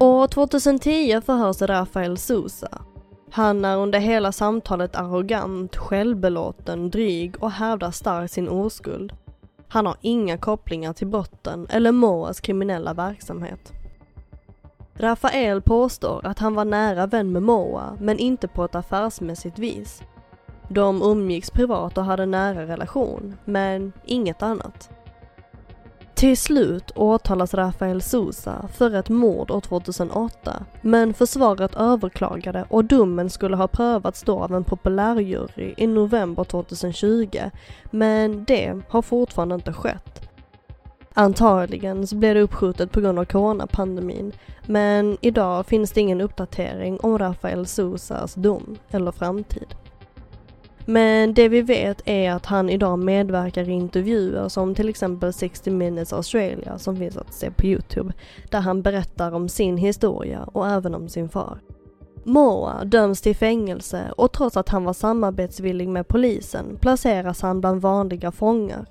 År 0.00 0.26
2010 0.26 1.20
förhörs 1.20 1.62
Rafael 1.62 2.18
Sousa. 2.18 2.82
Han 3.34 3.64
är 3.64 3.76
under 3.76 3.98
hela 3.98 4.32
samtalet 4.32 4.96
arrogant, 4.96 5.76
självbelåten, 5.76 6.90
dryg 6.90 7.42
och 7.42 7.50
hävdar 7.50 7.90
starkt 7.90 8.32
sin 8.32 8.48
oskuld. 8.48 9.12
Han 9.68 9.86
har 9.86 9.96
inga 10.00 10.38
kopplingar 10.38 10.92
till 10.92 11.06
brotten 11.06 11.66
eller 11.70 11.92
Moas 11.92 12.40
kriminella 12.40 12.94
verksamhet. 12.94 13.72
Rafael 14.94 15.62
påstår 15.62 16.26
att 16.26 16.38
han 16.38 16.54
var 16.54 16.64
nära 16.64 17.06
vän 17.06 17.32
med 17.32 17.42
Moa, 17.42 17.96
men 18.00 18.18
inte 18.18 18.48
på 18.48 18.64
ett 18.64 18.74
affärsmässigt 18.74 19.58
vis. 19.58 20.02
De 20.68 21.02
umgicks 21.02 21.50
privat 21.50 21.98
och 21.98 22.04
hade 22.04 22.26
nära 22.26 22.66
relation, 22.66 23.36
men 23.44 23.92
inget 24.04 24.42
annat. 24.42 24.90
Till 26.14 26.36
slut 26.36 26.90
åtalas 26.94 27.54
Rafael 27.54 28.02
Sousa 28.02 28.68
för 28.72 28.94
ett 28.94 29.08
mord 29.08 29.50
år 29.50 29.60
2008, 29.60 30.64
men 30.80 31.14
försvaret 31.14 31.74
överklagade 31.76 32.64
och 32.68 32.84
domen 32.84 33.30
skulle 33.30 33.56
ha 33.56 33.68
prövats 33.68 34.22
då 34.22 34.38
av 34.38 34.54
en 34.54 34.64
populärjury 34.64 35.74
i 35.76 35.86
november 35.86 36.44
2020, 36.44 37.38
men 37.90 38.44
det 38.44 38.80
har 38.88 39.02
fortfarande 39.02 39.54
inte 39.54 39.72
skett. 39.72 40.28
Antagligen 41.14 42.06
så 42.06 42.16
blev 42.16 42.34
det 42.34 42.40
uppskjutet 42.40 42.92
på 42.92 43.00
grund 43.00 43.18
av 43.18 43.24
coronapandemin 43.24 44.32
men 44.66 45.16
idag 45.20 45.66
finns 45.66 45.92
det 45.92 46.00
ingen 46.00 46.20
uppdatering 46.20 47.00
om 47.00 47.18
Rafael 47.18 47.66
Sousas 47.66 48.34
dom 48.34 48.76
eller 48.90 49.12
framtid. 49.12 49.74
Men 50.86 51.34
det 51.34 51.48
vi 51.48 51.62
vet 51.62 52.02
är 52.04 52.30
att 52.30 52.46
han 52.46 52.70
idag 52.70 52.98
medverkar 52.98 53.68
i 53.68 53.72
intervjuer 53.72 54.48
som 54.48 54.74
till 54.74 54.88
exempel 54.88 55.32
60 55.32 55.70
minutes 55.70 56.12
Australia 56.12 56.78
som 56.78 56.96
finns 56.96 57.16
att 57.16 57.34
se 57.34 57.50
på 57.50 57.66
Youtube, 57.66 58.12
där 58.50 58.60
han 58.60 58.82
berättar 58.82 59.32
om 59.32 59.48
sin 59.48 59.76
historia 59.76 60.42
och 60.52 60.68
även 60.68 60.94
om 60.94 61.08
sin 61.08 61.28
far. 61.28 61.60
Moa 62.24 62.84
döms 62.84 63.20
till 63.20 63.36
fängelse 63.36 64.12
och 64.16 64.32
trots 64.32 64.56
att 64.56 64.68
han 64.68 64.84
var 64.84 64.92
samarbetsvillig 64.92 65.88
med 65.88 66.08
polisen 66.08 66.78
placeras 66.80 67.42
han 67.42 67.60
bland 67.60 67.80
vanliga 67.80 68.32
fångar. 68.32 68.86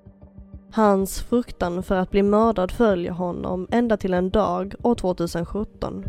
Hans 0.71 1.19
fruktan 1.19 1.83
för 1.83 1.95
att 1.95 2.11
bli 2.11 2.23
mördad 2.23 2.71
följer 2.71 3.11
honom 3.11 3.67
ända 3.71 3.97
till 3.97 4.13
en 4.13 4.29
dag 4.29 4.75
år 4.81 4.95
2017. 4.95 6.03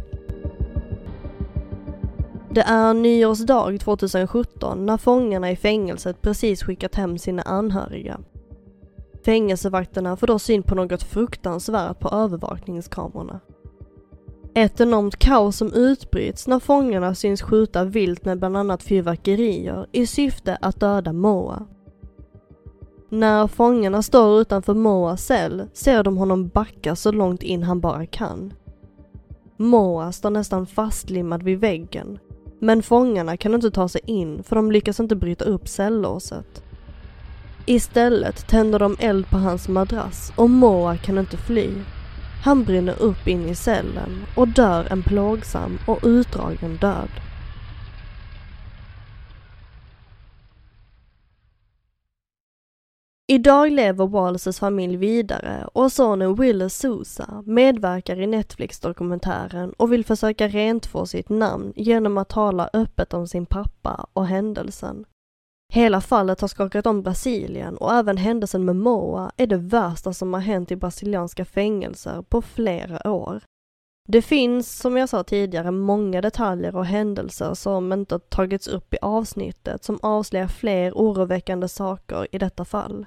Det 2.55 2.63
är 2.63 2.95
nyårsdag 2.95 3.79
2017 3.79 4.87
när 4.87 4.97
fångarna 4.97 5.51
i 5.51 5.57
fängelset 5.57 6.23
precis 6.23 6.63
skickat 6.63 6.95
hem 6.95 7.19
sina 7.19 7.43
anhöriga. 7.43 8.21
Fängelsevakterna 9.25 10.17
får 10.17 10.27
då 10.27 10.39
syn 10.39 10.63
på 10.63 10.75
något 10.75 11.03
fruktansvärt 11.03 12.01
på 12.01 12.09
övervakningskamerorna. 12.09 13.41
Ett 14.55 14.81
enormt 14.81 15.17
kaos 15.17 15.57
som 15.57 15.73
utbryts 15.73 16.47
när 16.47 16.59
fångarna 16.59 17.15
syns 17.15 17.43
skjuta 17.43 17.85
vilt 17.85 18.25
med 18.25 18.39
bland 18.39 18.57
annat 18.57 18.83
fyrverkerier 18.83 19.87
i 19.93 20.07
syfte 20.07 20.59
att 20.61 20.81
döda 20.81 21.13
Moa. 21.13 21.67
När 23.09 23.47
fångarna 23.47 24.03
står 24.03 24.41
utanför 24.41 24.75
Moas 24.75 25.27
cell 25.27 25.63
ser 25.73 26.03
de 26.03 26.17
honom 26.17 26.49
backa 26.49 26.97
så 26.97 27.13
långt 27.13 27.43
in 27.43 27.63
han 27.63 27.81
bara 27.81 28.07
kan. 28.07 28.53
Moa 29.57 30.13
står 30.13 30.31
nästan 30.31 30.67
fastlimmad 30.67 31.43
vid 31.43 31.61
väggen 31.61 32.19
men 32.59 32.83
fångarna 32.83 33.37
kan 33.37 33.55
inte 33.55 33.71
ta 33.71 33.89
sig 33.89 34.01
in 34.05 34.43
för 34.43 34.57
de 34.57 34.73
lyckas 34.73 35.01
inte 35.01 35.17
bryta 35.17 35.45
upp 35.45 35.69
cellåset. 35.69 36.63
Istället 37.67 38.49
tänder 38.49 38.79
de 38.79 38.97
eld 39.01 39.31
på 39.31 39.39
hans 39.39 39.69
madrass 39.69 40.33
och 40.37 40.51
Moa 40.51 40.97
kan 40.97 41.19
inte 41.19 41.37
fly. 41.37 41.71
Han 42.45 42.65
brinner 42.65 43.03
upp 43.03 43.29
in 43.29 43.49
i 43.49 43.55
cellen 43.55 44.25
och 44.37 44.49
dör 44.49 44.87
en 44.91 45.03
plågsam 45.03 45.79
och 45.87 46.01
utdragen 46.03 46.77
död. 46.77 47.24
Idag 53.27 53.73
lever 53.73 54.07
Wallaces 54.07 54.61
familj 54.61 54.97
vidare 54.97 55.69
och 55.73 55.93
sonen 55.93 56.35
Willis 56.35 56.79
Sousa 56.79 57.43
medverkar 57.47 58.21
i 58.21 58.27
Netflix-dokumentären 58.27 59.73
och 59.73 59.93
vill 59.93 60.05
försöka 60.05 60.49
rentvå 60.49 61.07
sitt 61.07 61.29
namn 61.29 61.73
genom 61.77 62.19
att 62.19 62.29
tala 62.29 62.71
öppet 62.73 63.15
om 63.15 63.29
sin 63.29 63.47
pappa 63.47 64.07
och 64.13 64.27
händelsen. 64.27 65.05
Hela 65.73 66.01
fallet 66.01 66.41
har 66.41 66.49
skakat 66.49 66.87
om 66.87 67.03
Brasilien 67.03 67.77
och 67.77 67.95
även 67.95 68.17
händelsen 68.17 68.65
med 68.65 68.77
Moa 68.77 69.33
är 69.37 69.47
det 69.47 69.57
värsta 69.57 70.13
som 70.13 70.35
har 70.35 70.41
hänt 70.41 70.71
i 70.71 70.77
brasilianska 70.77 71.45
fängelser 71.45 72.23
på 72.23 72.43
flera 72.43 73.11
år. 73.11 73.43
Det 74.09 74.23
finns, 74.23 74.79
som 74.79 74.97
jag 74.97 75.09
sa 75.09 75.25
tidigare, 75.25 75.71
många 75.71 76.21
detaljer 76.21 76.77
och 76.77 76.87
händelser 76.87 77.55
som 77.55 77.93
inte 77.93 78.19
tagits 78.19 78.69
upp 78.69 78.95
i 78.95 78.99
avsnittet 79.03 79.85
som 79.85 79.99
avslöjar 80.03 80.49
fler 80.49 80.93
oroväckande 80.93 81.69
saker 81.69 82.27
i 82.33 82.39
detta 82.39 82.65
fall. 82.65 83.07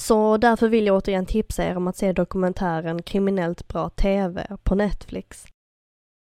Så 0.00 0.36
därför 0.36 0.68
vill 0.68 0.86
jag 0.86 0.96
återigen 0.96 1.26
tipsa 1.26 1.64
er 1.64 1.76
om 1.76 1.88
att 1.88 1.96
se 1.96 2.12
dokumentären 2.12 3.02
Kriminellt 3.02 3.68
bra 3.68 3.88
TV 3.88 4.46
på 4.62 4.74
Netflix. 4.74 5.46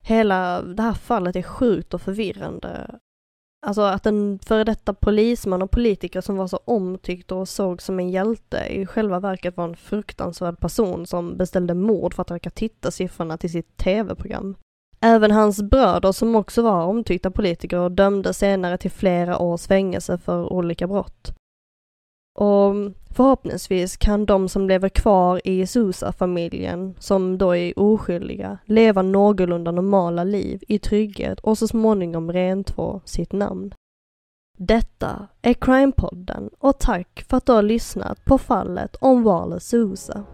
Hela 0.05 0.63
det 0.63 0.83
här 0.83 0.95
fallet 0.95 1.37
är 1.37 1.43
sjukt 1.43 1.95
och 1.95 2.03
förvirrande. 2.03 2.99
Alltså 3.67 3.83
att 3.83 4.07
en 4.07 4.39
före 4.39 4.65
detta 4.65 4.95
polisman 4.95 5.63
och 5.63 5.71
politiker 5.71 6.21
som 6.21 6.37
var 6.37 6.47
så 6.47 6.61
omtyckt 6.65 7.33
och 7.33 7.49
såg 7.49 7.83
som 7.83 7.99
en 7.99 8.11
hjälte 8.11 8.67
i 8.71 8.87
själva 8.87 9.21
verket 9.21 9.57
var 9.57 9.65
en 9.65 9.77
fruktansvärd 9.77 10.61
person 10.61 11.07
som 11.07 11.37
beställde 11.37 11.75
mord 11.75 12.15
för 12.15 12.23
att 12.23 12.31
öka 12.31 12.51
tittarsiffrorna 12.51 13.37
till 13.37 13.53
sitt 13.53 13.77
TV-program. 13.77 14.57
Även 15.01 15.31
hans 15.31 15.63
bröder 15.63 16.13
som 16.13 16.37
också 16.37 16.63
var 16.63 16.85
omtyckta 16.85 17.31
politiker 17.31 17.89
dömdes 17.89 18.39
senare 18.39 18.79
till 18.79 18.91
flera 18.91 19.39
års 19.39 19.67
fängelse 19.67 20.19
för 20.19 20.53
olika 20.53 20.87
brott. 20.87 21.35
Och 22.35 22.75
förhoppningsvis 23.11 23.97
kan 23.97 24.27
de 24.27 24.49
som 24.49 24.69
lever 24.69 24.89
kvar 24.89 25.41
i 25.45 25.67
Sousa-familjen, 25.67 26.95
som 26.99 27.39
då 27.39 27.57
är 27.57 27.79
oskyldiga, 27.79 28.59
leva 28.65 29.03
någorlunda 29.03 29.71
normala 29.71 30.25
liv 30.25 30.63
i 30.69 30.79
trygghet 30.79 31.41
och 31.41 31.59
så 31.59 31.69
småningom 31.69 32.33
rentvå 32.33 33.01
sitt 33.05 33.33
namn. 33.33 33.75
Detta 34.59 35.29
är 35.43 35.55
Crime-podden 35.55 36.51
och 36.59 36.79
tack 36.79 37.25
för 37.29 37.37
att 37.37 37.47
du 37.47 37.53
har 37.53 37.63
lyssnat 37.63 38.25
på 38.25 38.39
fallet 38.39 38.97
om 39.01 39.23
Wallace 39.23 39.67
Sousa. 39.67 40.25